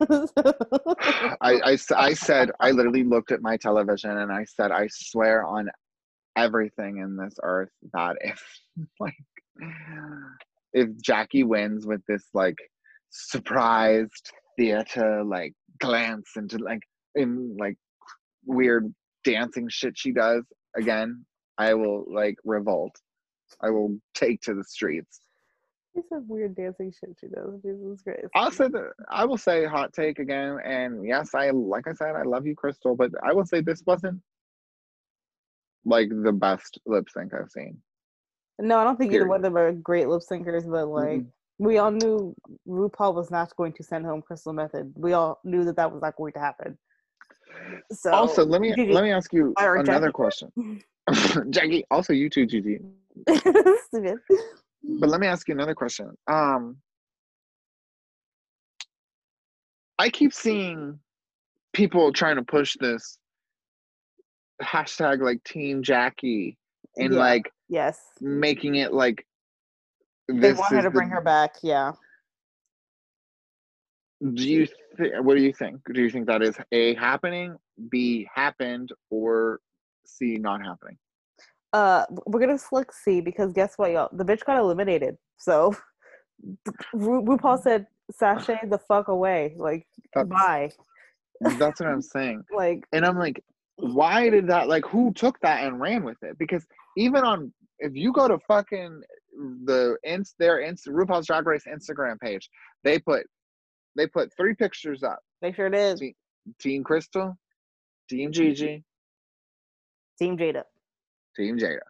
[1.42, 5.68] I I said I literally looked at my television and I said I swear on
[6.36, 8.42] everything in this earth that if
[8.98, 9.14] like
[10.72, 12.56] if Jackie wins with this like
[13.10, 16.82] surprised theater like glance into like
[17.14, 17.76] in like
[18.44, 18.92] weird
[19.24, 20.44] dancing shit she does
[20.76, 21.24] again,
[21.58, 22.94] I will like revolt.
[23.60, 25.20] I will take to the streets.
[25.94, 27.60] He said weird dancing shit she does.
[27.62, 28.28] Jesus Christ.
[28.34, 32.14] I'll say that I will say hot take again, and yes, I like I said
[32.14, 34.20] I love you, Crystal, but I will say this wasn't
[35.84, 37.78] like the best lip sync I've seen.
[38.60, 41.26] No, I don't think either one of them are great lip syncers, but like Mm-mm.
[41.58, 42.34] we all knew
[42.68, 44.92] RuPaul was not going to send home Crystal Methyd.
[44.94, 46.78] We all knew that that was not going to happen.
[47.92, 50.12] So also, let me Gigi- let me ask you another Jackie.
[50.12, 50.52] question.
[51.50, 52.78] Jackie, also you too, Gigi.
[53.28, 54.18] Stupid.
[55.00, 56.16] But let me ask you another question.
[56.30, 56.76] Um,
[59.98, 60.98] I keep seeing
[61.72, 63.18] people trying to push this
[64.62, 66.56] hashtag like Team Jackie
[66.96, 67.18] and Yeah.
[67.18, 67.98] like Yes.
[68.20, 69.26] making it like
[70.28, 71.56] They this want her is to the- bring her back.
[71.62, 71.92] Yeah.
[74.20, 74.66] Do you
[74.98, 75.80] th- what do you think?
[75.92, 77.56] Do you think that is A happening,
[77.90, 79.60] B happened, or
[80.04, 80.98] C not happening?
[81.72, 84.10] Uh, we're gonna select C because guess what, y'all?
[84.12, 85.16] The bitch got eliminated.
[85.38, 85.74] So
[86.92, 90.70] Ru- RuPaul said, "Sashay the fuck away." Like, That's, bye.
[91.40, 92.42] that's what I'm saying.
[92.54, 93.42] Like, And I'm like,
[93.76, 96.38] why did that like who took that and ran with it?
[96.38, 96.66] Because
[96.96, 99.00] even on if you go to fucking
[99.64, 102.50] the ins their ins RuPaul's Drag Race Instagram page,
[102.84, 103.24] they put
[103.96, 105.20] they put three pictures up.
[105.42, 105.98] They sure did.
[105.98, 106.16] See-
[106.58, 107.36] Team Crystal,
[108.08, 108.82] Team Gigi,
[110.18, 110.62] Team Jaida.
[111.36, 111.80] Team Jaida.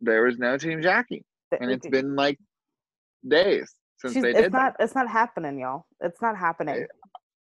[0.00, 1.24] There was no Team Jackie.
[1.60, 2.38] And it's been like
[3.26, 4.76] days since She's, they it's did not.
[4.78, 4.84] that.
[4.84, 5.86] It's not happening, y'all.
[6.00, 6.86] It's not happening.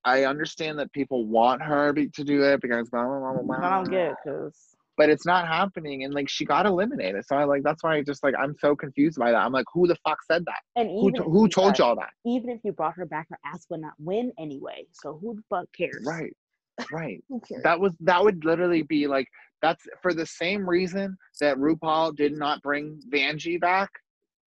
[0.05, 3.67] I understand that people want her be, to do it because blah, blah, blah, blah,
[3.67, 7.37] I don't get it because but it's not happening and like she got eliminated so
[7.37, 9.87] i like that's why i just like i'm so confused by that i'm like who
[9.87, 12.61] the fuck said that and who, even to- if who told y'all that Even if
[12.65, 14.87] you brought her back, her ass would not win anyway.
[14.93, 16.05] So who the fuck cares?
[16.07, 16.33] right
[16.93, 17.63] right Who cares?
[17.63, 19.27] that was that would literally be like
[19.63, 23.91] that's for the same reason that rupaul did not bring vanjie back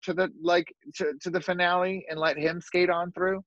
[0.03, 3.41] to the like to, to the finale and let him skate on through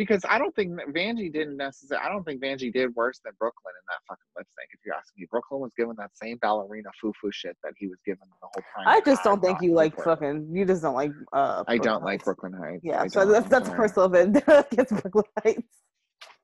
[0.00, 2.06] because I don't think Vanjie didn't necessarily.
[2.06, 4.70] I don't think Vanjie did worse than Brooklyn in that fucking lip sync.
[4.72, 7.86] If you ask me, Brooklyn was given that same ballerina foo foo shit that he
[7.86, 8.86] was given the whole time.
[8.86, 10.06] I just don't think you like with.
[10.06, 10.48] fucking.
[10.54, 11.12] You just don't like.
[11.34, 12.80] uh I Brooklyn don't like Brooklyn Hytes.
[12.82, 13.88] Yeah, I so that's that's a sorry.
[13.88, 14.42] personal event
[14.72, 15.68] against Brooklyn Hytes.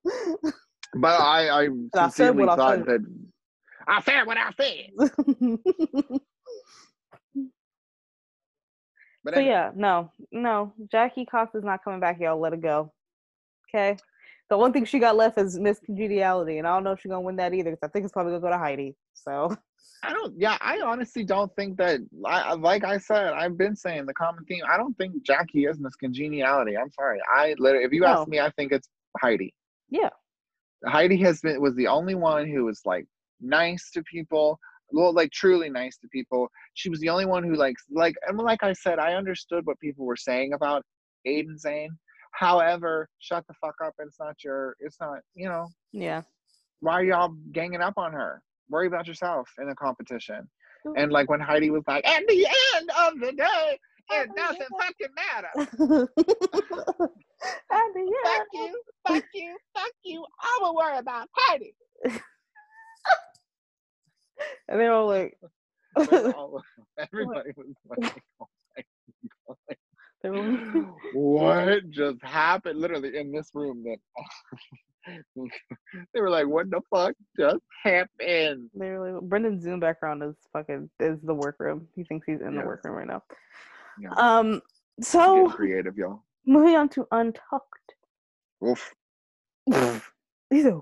[0.99, 2.87] But I, I I sincerely I thought said.
[2.87, 3.01] that
[3.89, 6.21] I said what I said.
[9.25, 12.21] But so anyway, yeah, no, no, Jackie Cox is not coming back.
[12.21, 12.93] Y'all let it go.
[13.69, 13.97] Okay.
[14.49, 17.11] The one thing she got left is Miss Congeniality, and I don't know if she's
[17.11, 17.71] gonna win that either.
[17.71, 18.95] Because I think it's probably gonna go to Heidi.
[19.15, 19.57] So
[20.05, 20.35] I don't.
[20.39, 22.01] Yeah, I honestly don't think that.
[22.25, 24.63] I, like I said, I've been saying the common theme.
[24.71, 26.77] I don't think Jackie is Miss Congeniality.
[26.77, 27.19] I'm sorry.
[27.35, 28.09] I literally, if you No.
[28.09, 28.89] ask me, I think it's
[29.21, 29.53] Heidi.
[29.91, 30.11] yeah,
[30.87, 33.07] Heidi has been was the only one who was like
[33.41, 34.61] nice to people,
[34.93, 36.49] well, like truly nice to people.
[36.75, 39.81] She was the only one who like like and like I said, I understood what
[39.81, 40.85] people were saying about
[41.27, 41.89] Aiden Zhane.
[42.37, 43.95] However, shut the fuck up.
[43.99, 44.77] It's not your.
[44.81, 45.21] It's not.
[45.35, 46.23] You know yeah.
[46.81, 48.43] why are y'all ganging up on her?
[48.69, 50.49] Worry about yourself in the competition.
[50.97, 53.79] And like when Heidi was like, at the end of the day,
[54.13, 56.09] it doesn't fucking matter.
[57.71, 58.31] And yeah.
[58.39, 60.25] Fuck you, fuck you, fuck you.
[60.41, 61.75] I will worry about Heidi.
[64.69, 65.39] And they're all like,
[65.97, 68.83] Everybody was like, oh my
[69.49, 69.77] God.
[70.27, 72.81] They were like, what just happened?
[72.81, 75.19] Literally in this room that
[76.15, 78.71] they were like, what the fuck just happened?
[78.75, 81.87] they were like, Brendan's Zoom background is fucking is the workroom.
[81.95, 83.23] He thinks he's in the workroom right now.
[84.01, 84.11] Yeah.
[84.17, 84.61] Um.
[85.01, 86.23] So creative, y'all.
[86.45, 87.95] moving on to Untucked.
[88.67, 88.95] Oof.
[90.51, 90.81] He's a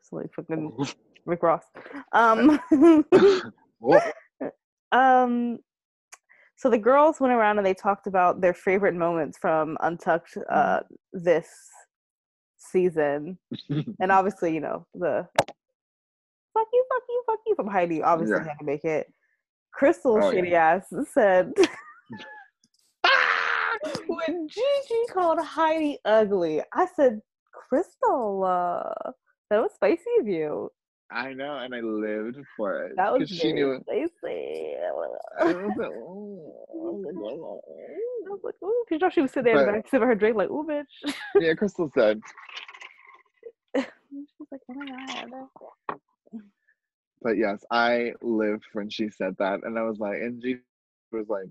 [0.00, 0.72] it's like fucking
[1.24, 1.64] Rick Ross.
[2.12, 2.60] Um.
[4.92, 5.58] Um.
[6.56, 10.80] So the girls went around and they talked about their favorite moments from Untucked uh,
[11.12, 11.48] this
[12.56, 13.38] season,
[14.00, 15.28] and obviously, you know the
[16.54, 18.44] "fuck you, fuck you, fuck you" from Heidi obviously Yeah.
[18.48, 19.12] had to make it.
[19.72, 20.40] Crystal Oh, yeah.
[20.40, 21.52] shitty ass said
[24.06, 27.20] when Gigi called Heidi ugly, I said,
[27.52, 29.10] Crystal, uh,
[29.50, 30.70] that was spicy of you.
[31.10, 32.96] I know, and I lived for it.
[32.96, 33.82] That was she knew it.
[33.82, 34.74] spicy.
[34.86, 37.60] I was like, "Oh." I was like, "Oh."
[38.26, 40.36] I was like, ooh, you know she was sitting there But- back sipping her drink
[40.36, 41.14] like, ooh, bitch.
[41.38, 42.20] Yeah, Crystal said,
[43.76, 43.84] She's
[44.50, 45.98] like, oh my god.
[47.22, 50.56] but yes, I lived when she said that, and I was like, and she
[51.12, 51.46] was like,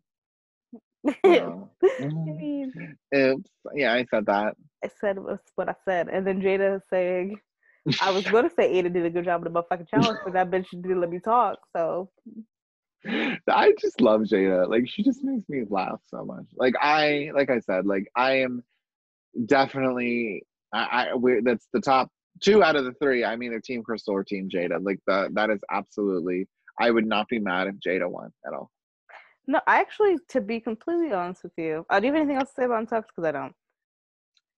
[1.23, 2.73] "Oh, I mm, mean,
[3.15, 4.55] oops, yeah, I said that.
[4.83, 7.39] I said was what I said, and then Jada saying,
[8.01, 10.49] I was gonna say Ada did a good job with the motherfucking challenge, but that
[10.49, 11.59] bitch didn't let me talk.
[11.75, 12.09] So
[13.47, 14.67] I just love Jaida.
[14.67, 16.45] Like she just makes me laugh so much.
[16.55, 18.63] Like I, like I said, like I am
[19.45, 20.43] definitely.
[20.73, 22.09] I, I we're, that's the top
[22.41, 23.23] two out of the three.
[23.23, 24.83] I'm either Team Crystal or Team Jaida.
[24.83, 26.47] Like the that is absolutely.
[26.79, 28.69] I would not be mad if Jaida won at all.
[29.47, 32.49] no, I actually, to be completely honest with you, I do you have anything else
[32.49, 33.11] to say about Untucked?
[33.15, 33.53] Because I don't.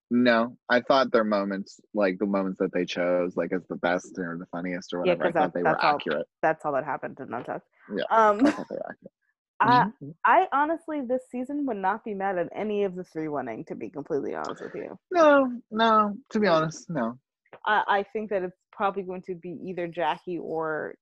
[0.10, 4.18] No, I thought their moments, like the moments that they chose, like as the best
[4.18, 6.28] or the funniest or whatever, I 'cause that- thought they were that's all- accurate.
[6.42, 7.68] That's all that happened in Untucked.
[7.94, 9.12] Yeah, Um, I thought they were accurate.
[9.60, 10.16] I, Mhm.
[10.24, 13.66] I honestly, this season would not be mad at any of the three winning.
[13.66, 16.16] To be completely honest with you, No, no.
[16.30, 17.18] To be honest, no.
[17.66, 20.94] I, I think that it's probably going to be either Jackie or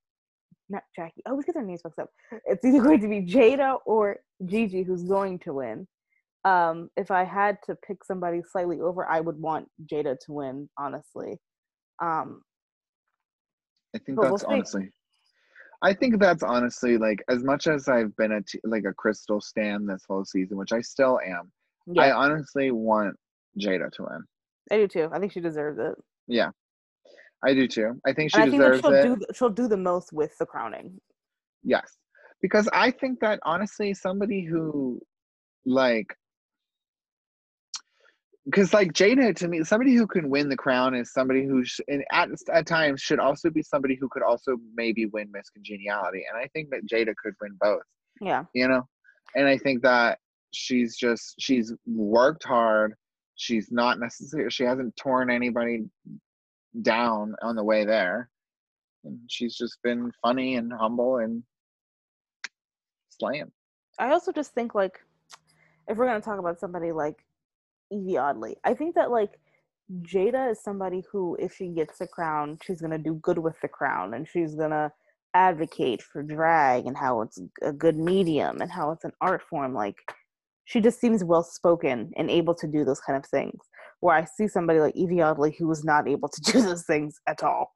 [0.70, 1.22] not Jackie.
[1.28, 2.10] I always get their names mixed up.
[2.45, 5.88] It's either going to be Jaida or Gigi who's going to win.
[6.46, 10.70] Um, if I had to pick somebody slightly over, I would want Jaida to win.
[10.78, 11.39] Honestly,
[12.02, 12.41] um,
[13.96, 14.91] I think But we'll that's honestly.
[15.82, 19.41] I think that's honestly like as much as I've been a t- like a Crystal
[19.41, 21.52] stan this whole season, which I still am.
[22.00, 23.16] I honestly want
[23.60, 24.24] Jaida to win.
[24.72, 25.10] I, do too.
[25.12, 25.93] I think she deserves it.
[26.28, 26.50] Yeah,
[27.43, 28.00] I do too.
[28.08, 29.20] I think she and I think deserves she'll it.
[29.20, 31.00] do she'll do the most with the crowning.
[31.64, 31.98] Yes.
[32.41, 35.00] Because I think that honestly, somebody who
[35.66, 36.16] like
[38.46, 41.82] because like Jaida to me, somebody who can win the crown is somebody who sh-
[41.88, 46.24] and at at times should also be somebody who could also maybe win Miss Congeniality,
[46.30, 47.82] and I think that Jaida could win both.
[48.22, 48.88] Yeah, You know,
[49.36, 50.20] and I think that
[50.52, 52.93] she's just she's worked hard.
[53.36, 55.86] She's not necessarily she hasn't torn anybody
[56.82, 58.30] down on the way there.
[59.04, 61.43] And she's just been funny and humble and
[63.10, 63.52] slaying.
[64.00, 65.00] I also just think like
[65.88, 67.25] if we're gonna talk about somebody like
[67.92, 69.40] Yvie Oddly, I think that like
[70.02, 73.68] Jaida is somebody who, if she gets the crown, she's gonna do good with the
[73.68, 74.92] crown, and she's gonna
[75.34, 79.74] advocate for drag and how it's a good medium and how it's an art form.
[79.74, 79.98] Like
[80.66, 83.60] she just seems well spoken and able to do those kind of things.
[84.00, 87.20] Where I see somebody like Yvie Oddly who was not able to do those things
[87.28, 87.72] at all.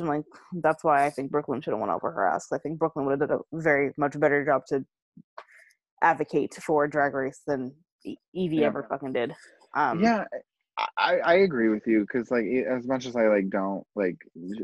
[0.00, 0.24] I'm like,
[0.62, 2.52] that's why I think Brooklyn should have went over her ass.
[2.52, 4.84] I think Brooklyn would have done a very much better job to
[6.02, 7.74] advocate for drag race than
[8.06, 8.66] Yvie Yeah.
[8.66, 9.34] ever fucking did.
[9.74, 10.24] Um, yeah,
[10.96, 14.16] I I agree with you because like as much as I like don't like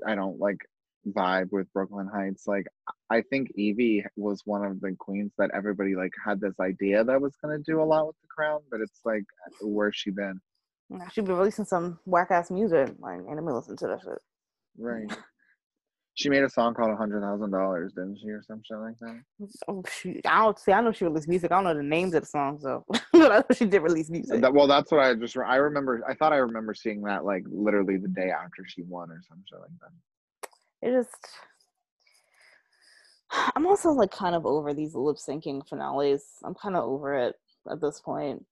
[0.06, 0.58] I don't like
[1.06, 2.46] vibe with Brooklyn Hytes.
[2.46, 2.66] Like
[3.10, 7.20] I think Yvie was one of the queens that everybody like had this idea that
[7.20, 9.24] was gonna do a lot with the crown, but it's like
[9.60, 10.40] where's she been?
[11.12, 12.94] she'd be releasing some whack ass music.
[12.98, 14.18] Like, and me listen to that shit.
[14.78, 15.10] Right.
[16.16, 18.96] She made a song called a hundred thousand dollars, didn't she, or some shit like
[19.00, 19.20] that?
[19.66, 20.20] Oh shoot!
[20.24, 20.70] I don't see.
[20.72, 21.50] I know she released music.
[21.50, 24.10] I don't know the names of the songs though, but I know she did release
[24.10, 24.40] music.
[24.40, 26.04] That, well, that's what I just I remember.
[26.08, 29.42] I thought I remember seeing that like literally the day after she won or some
[29.48, 30.88] shit like that.
[30.88, 31.16] it just
[33.56, 37.34] i'm also like kind of over these lip syncing finales i'm kind of over it
[37.70, 38.44] at this point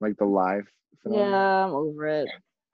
[0.00, 0.64] Like the live.
[1.02, 1.14] Film.
[1.16, 2.28] yeah i'm over it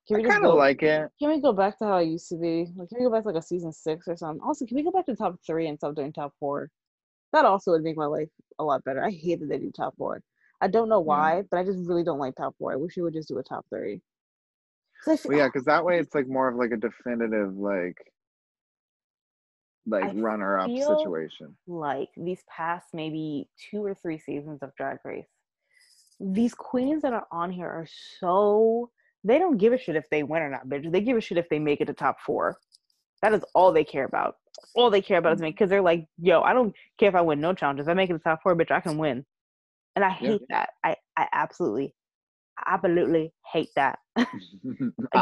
[0.07, 1.11] can I we kind of like it.
[1.19, 2.69] can we go back to how it used to be?
[2.77, 4.41] Like can we go back to like a season six or something?
[4.47, 6.71] Also can we go back to top three and stop doing top four?
[7.33, 8.29] That also would make my life
[8.59, 9.05] a lot better.
[9.05, 10.23] I hate that they do top four.
[10.61, 12.73] I don't know why but i just really don't like top four.
[12.73, 14.01] I wish you would just do a top three.
[15.07, 17.99] Well, yeah, because that way it's like more of like a definitive like
[19.87, 21.57] like I runner up situation.
[21.67, 25.29] like these past maybe two or three seasons of Drag Race,
[26.19, 27.87] these queens that are on here are
[28.19, 28.91] so
[29.27, 30.91] they don't give a shit if they win or not, bitch.
[30.91, 32.59] They give a shit if they make it to top four.
[33.23, 34.37] That is all they care about.
[34.75, 37.21] All they care about is me because they're like, yo, I don't care if I
[37.23, 37.87] win no challenges.
[37.87, 39.25] If I make it to top four, bitch, I can win.
[39.97, 40.15] And I Yeah.
[40.33, 40.71] hate that.
[40.85, 41.95] I, I absolutely,
[42.67, 43.99] absolutely hate that.
[44.17, 44.27] I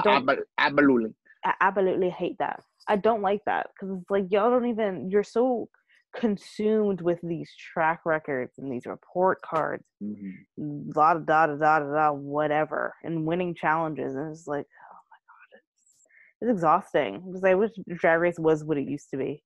[0.03, 1.15] don't- Ab- Absolutely.
[1.45, 2.63] I absolutely hate that.
[2.89, 5.11] I don't like that because it's like y'all don't even.
[5.11, 5.69] You're so
[6.15, 10.93] consumed with these track records and these report cards, Mhm.
[10.93, 14.99] da da da da da da, da whatever, and winning challenges, and it's like, oh
[15.11, 16.07] my god, it's
[16.41, 17.21] it's exhausting.
[17.27, 19.43] Because I wish Drag Race was what it used to be.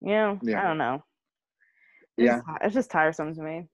[0.00, 0.60] You know, Yeah.
[0.62, 1.04] I don't know.
[2.16, 2.36] It's Yeah.
[2.38, 3.68] just, it's just tiresome to me.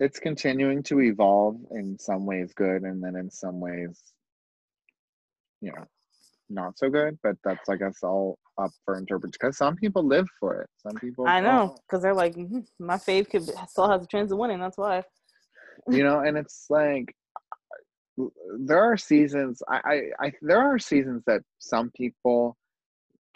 [0.00, 4.12] It's continuing to evolve in some ways good, and then in some ways,
[5.60, 5.84] you know,
[6.54, 7.18] not so good.
[7.22, 10.70] But that's I guess all up for interpretation because some people live for it.
[10.78, 14.32] Some people I know because they're like, "Mhm, my fave could still has a chance
[14.32, 14.60] of winning.
[14.60, 15.02] That's why.
[15.90, 17.14] you know and it's like
[18.60, 19.80] there are seasons I,
[20.20, 22.56] I i there are seasons that some people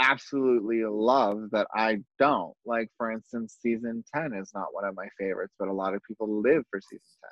[0.00, 5.08] absolutely love that i don't like for instance season 10 is not one of my
[5.18, 7.30] favorites but a lot of people live for season 10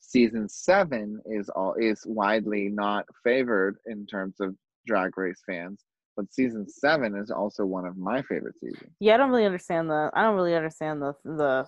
[0.00, 4.54] season 7 is all is widely not favored in terms of
[4.88, 5.84] drag race fans
[6.16, 9.88] but season 7 is also one of my favorite seasons Yeah, I don't really understand
[9.88, 10.10] the.
[10.14, 11.66] I don't really understand the the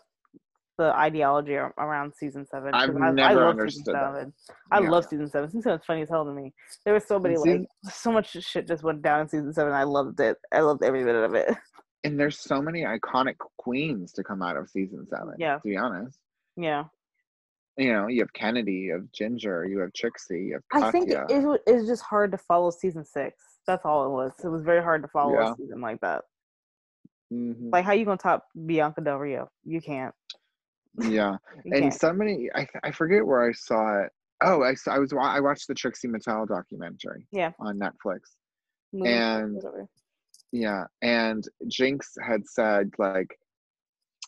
[0.78, 2.74] the ideology around season seven.
[2.74, 4.14] I've I, I never love understood season that.
[4.14, 4.32] seven.
[4.72, 4.90] I Yeah.
[4.90, 5.50] love season seven.
[5.50, 6.54] Season seven's funny as hell to me.
[6.86, 9.74] There was so many And like so much shit just went down in season seven.
[9.74, 10.38] I loved it.
[10.52, 11.54] I loved every minute of it.
[12.04, 15.56] and there's so many iconic queens to come out of season 7 Yeah.
[15.56, 16.18] to be honest
[16.56, 16.84] yeah,
[17.80, 20.86] you know, you have Kennedy, you have Ginger, you have Trixie, you have Katya.
[20.86, 23.42] I think it, it wa- it's just hard to follow season six.
[23.66, 24.32] That's all it was.
[24.44, 25.52] It was very hard to follow Yeah.
[25.52, 26.24] a season like that.
[27.32, 27.72] Mhm.
[27.72, 29.50] Like, how you gonna top Bianca Del Rio?
[29.64, 30.14] You can't.
[30.98, 31.36] yeah.
[31.64, 31.94] You and can't.
[31.94, 34.10] somebody I, I forget where i saw it
[34.42, 37.52] oh i saw i was i watched the trixie mattel documentary Yeah.
[37.60, 38.20] on netflix
[38.92, 39.62] Moving and-
[40.52, 43.38] yeah and jinkx had said like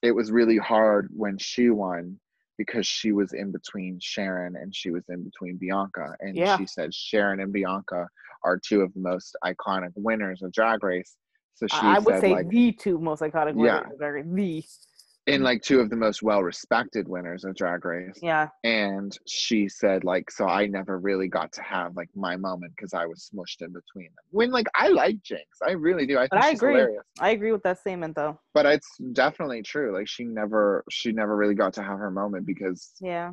[0.04, 2.20] it was really hard when she won
[2.58, 6.56] because she was in between sharon and she was in between bianca and Yeah.
[6.56, 8.08] she said sharon and bianca
[8.44, 11.16] are two of the most iconic winners of drag race
[11.54, 13.80] so she I, I would say like the two most iconic Yeah.
[13.80, 14.26] winners of Drag Race.
[14.26, 14.91] The
[15.28, 18.48] in like two of the most well respected winners of drag race yeah.
[18.64, 22.92] and she said like so i never really got to have like my moment because
[22.92, 26.22] i was smushed in between them when like i like jinkx i really do i
[26.28, 26.72] But think I she's agree.
[26.74, 28.36] hilarious I agree with that statement though.
[28.52, 32.44] but it's definitely true like she never she never really got to have her moment
[32.46, 33.30] because Yeah.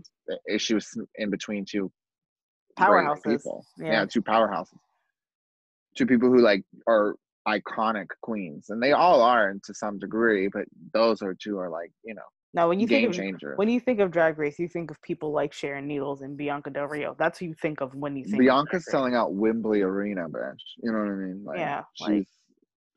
[0.57, 1.91] she was in between two
[2.77, 3.23] Powerhouses.
[3.23, 3.91] people Yeah.
[3.91, 4.77] yeah two powerhouses
[5.97, 7.15] two people who like are
[7.47, 11.91] iconic queens and they all are to some degree but those are two are like
[12.03, 14.67] you know Now, when you think of changers when you think of Drag Race, you
[14.67, 17.15] think of people like Sharon Needles and Bianca Del Rio.
[17.17, 18.39] That's who you think of when you think.
[18.41, 20.63] Bianca's selling out Wembley Arena, bitch.
[20.83, 21.43] You know what I mean?
[21.45, 22.27] Like, Yeah, she's like-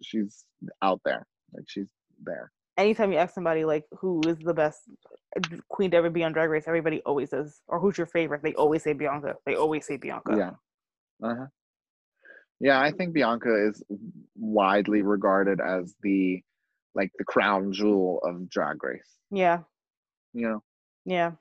[0.02, 0.44] she's
[0.80, 1.26] out there.
[1.54, 1.86] Like she's
[2.24, 2.50] there.
[2.78, 4.80] Anytime you ask somebody like who is the best
[5.36, 8.42] uh, queen to ever be on Drag Race, everybody always says, or who's your favorite?
[8.42, 9.34] They always say Bianca.
[9.46, 10.32] They always say Bianca.
[10.36, 10.52] Yeah.
[11.28, 11.46] Uh huh.
[12.62, 13.82] Yeah, I think Bianca is
[14.36, 16.40] widely regarded as the
[16.94, 19.18] like the crown jewel of Drag Race.
[19.32, 19.58] Yeah.
[20.32, 20.62] You know,
[21.04, 21.32] Yeah.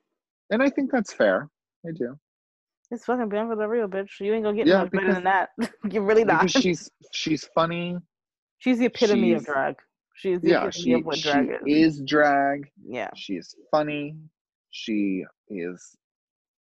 [0.50, 1.48] and I think that's fair.
[1.86, 2.18] I do
[2.90, 4.18] It's fucking Bianca Del Rio, bitch.
[4.18, 5.50] You ain't gonna get Yeah, much better than that.
[5.90, 6.50] You're really not.
[6.50, 7.98] she's she's funny.
[8.58, 9.76] She's the epitome of drag.
[10.16, 11.56] She's the Yeah, epitome she of what she drag is.
[11.66, 12.68] She is drag.
[12.84, 13.10] Yeah.
[13.14, 14.16] She is funny.
[14.70, 15.96] She is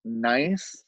[0.06, 0.84] nice.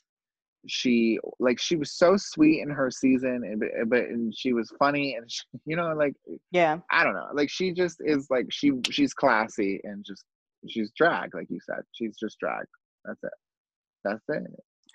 [0.67, 5.15] She like she was so sweet in her season, and but, and she was funny,
[5.15, 6.15] and she, you know, like
[6.51, 6.79] Yeah.
[6.91, 10.23] I don't know, like she just is like she she's classy and just
[10.69, 11.81] she's drag, like you said.
[11.91, 12.65] She's just drag.
[13.05, 13.31] That's it.
[14.05, 14.43] That's it.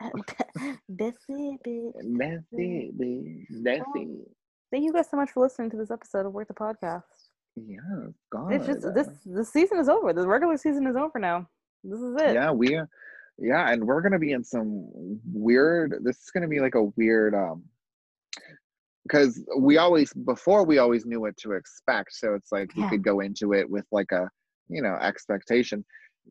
[0.89, 1.93] That's it, bitch.
[2.19, 3.45] That's it, babe.
[3.65, 4.29] That's it.
[4.71, 7.03] Thank you guys so much for listening to this episode of Worth the Podcast.
[7.57, 7.79] Yeah,
[8.31, 8.53] God.
[8.53, 10.13] It's just this the season is over.
[10.13, 11.49] The regular season is over now.
[11.85, 12.35] This is it.
[12.35, 12.79] yeah we
[13.39, 14.89] yeah and we're gonna be in some
[15.33, 17.63] weird this is gonna be like a weird um
[19.05, 22.91] because we always before we always knew what to expect so it's like we Yeah.
[22.91, 24.29] could go into it with like a
[24.69, 25.85] you know expectation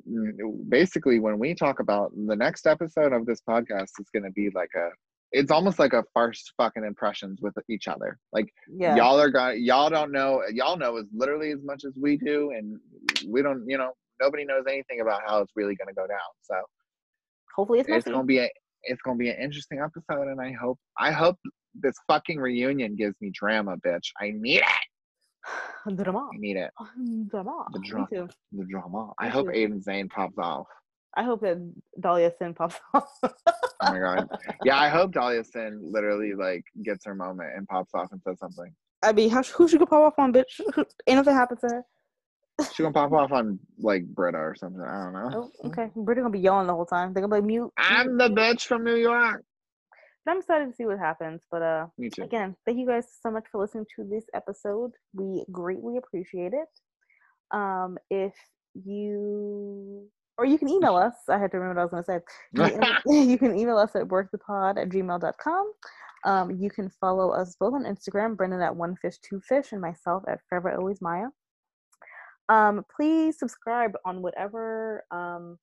[0.08, 4.32] Mm, basically when we talk about the next episode of this podcast is going to
[4.32, 4.89] be like a
[5.32, 8.95] it's almost like a first fucking impressions with each other like Yeah.
[8.95, 12.51] y'all are going y'all don't know y'all know as literally as much as we do
[12.51, 12.80] and
[13.28, 13.91] we don't you know
[14.22, 16.55] nobody knows anything about how it's really going to go down so
[17.58, 18.49] Hopefully it's it's gonna be a
[18.84, 21.38] it's gonna be an interesting episode and i hope i hope
[21.74, 26.30] this fucking reunion gives me drama bitch i need it Drama.
[26.34, 26.72] i need it
[27.30, 27.66] Drama.
[27.74, 28.30] The Me too.
[28.51, 29.53] the drama i hope too.
[29.53, 30.68] Aiden Zhane pops off
[31.16, 31.58] I hope that
[31.99, 33.10] Dahlia Sin pops off.
[33.24, 33.30] oh
[33.82, 34.28] my god
[34.64, 38.38] yeah i hope dahlia sin literally like gets her moment and pops off and says
[38.39, 38.72] something
[39.03, 40.60] I mean, how, who should go pop off on, bitch?
[41.08, 41.84] Ain't nothing happened to her.
[42.74, 45.89] She gonna pop off on like Brita or something i don't know Oh, okay.
[45.95, 47.14] Brita gonna be yelling the whole time.
[47.14, 47.72] They're gonna be like, mute.
[47.78, 49.43] i'm the bitch from new york
[50.26, 51.41] But I'm excited to see what happens.
[51.51, 54.91] But uh, me too again, thank you guys so much for listening to this episode.
[55.14, 56.68] We greatly appreciate it.
[57.55, 58.34] Um, if
[58.74, 61.14] you or you can email us.
[61.30, 63.05] I had to remember what I was gonna say.
[63.05, 65.72] You, you can email us at workthepod at gmail.com.
[66.26, 69.82] Um, you can follow us both on Instagram, Brendan at one fish two fish, and
[69.82, 71.28] myself at forever always Maya.
[72.50, 75.58] Um, please subscribe on whatever um,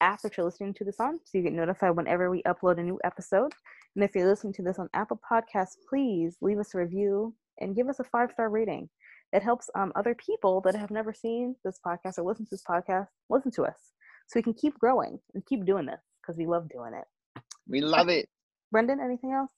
[0.00, 2.82] app that you're listening to this on, so you get notified whenever we upload a
[2.82, 3.52] new episode.
[3.94, 7.76] And if you're listening to this on Apple Podcasts, please leave us a review and
[7.76, 8.88] give us a five star rating.
[9.32, 12.64] It helps um, other people that have never seen this podcast or listened to this
[12.68, 13.92] podcast listen to us,
[14.26, 17.42] so we can keep growing and keep doing this because we love doing it.
[17.68, 18.28] we love it
[18.70, 19.50] Brendan, anything else?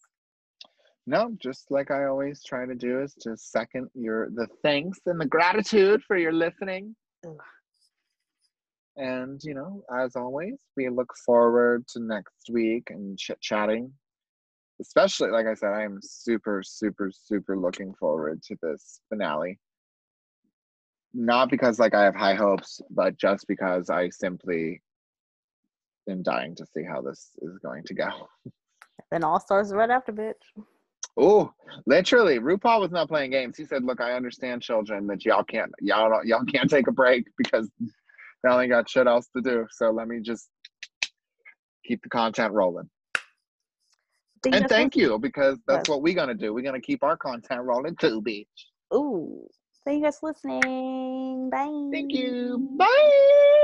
[1.06, 5.20] No, just like I always try to do is to second your the thanks and
[5.20, 6.94] the gratitude for your listening.
[8.96, 13.92] And you know, as always, we look forward to next week and chit chatting.
[14.80, 19.58] Especially, like I said, I am super, super, super looking forward to this finale.
[21.14, 24.82] Not because like I have high hopes, but just because I simply
[26.08, 28.28] am dying to see how this is going to go.
[29.10, 30.32] Then All Stars right after, bitch.
[31.16, 31.52] Oh,
[31.86, 33.56] literally, RuPaul was not playing games.
[33.56, 36.92] He said, "Look, I understand, children, that y'all can't, y'all don't, y'all can't take a
[36.92, 39.66] break because they only got shit else to do.
[39.70, 40.48] So let me just
[41.84, 42.88] keep the content rolling.
[44.44, 46.52] And thank you because that's what we're gonna do.
[46.52, 48.46] We're gonna keep our content rolling too, bitch.
[48.94, 49.46] Ooh.
[49.84, 51.50] Thank you guys for listening.
[51.50, 51.90] Bye.
[51.92, 52.68] Thank you.
[52.76, 53.58] Bye.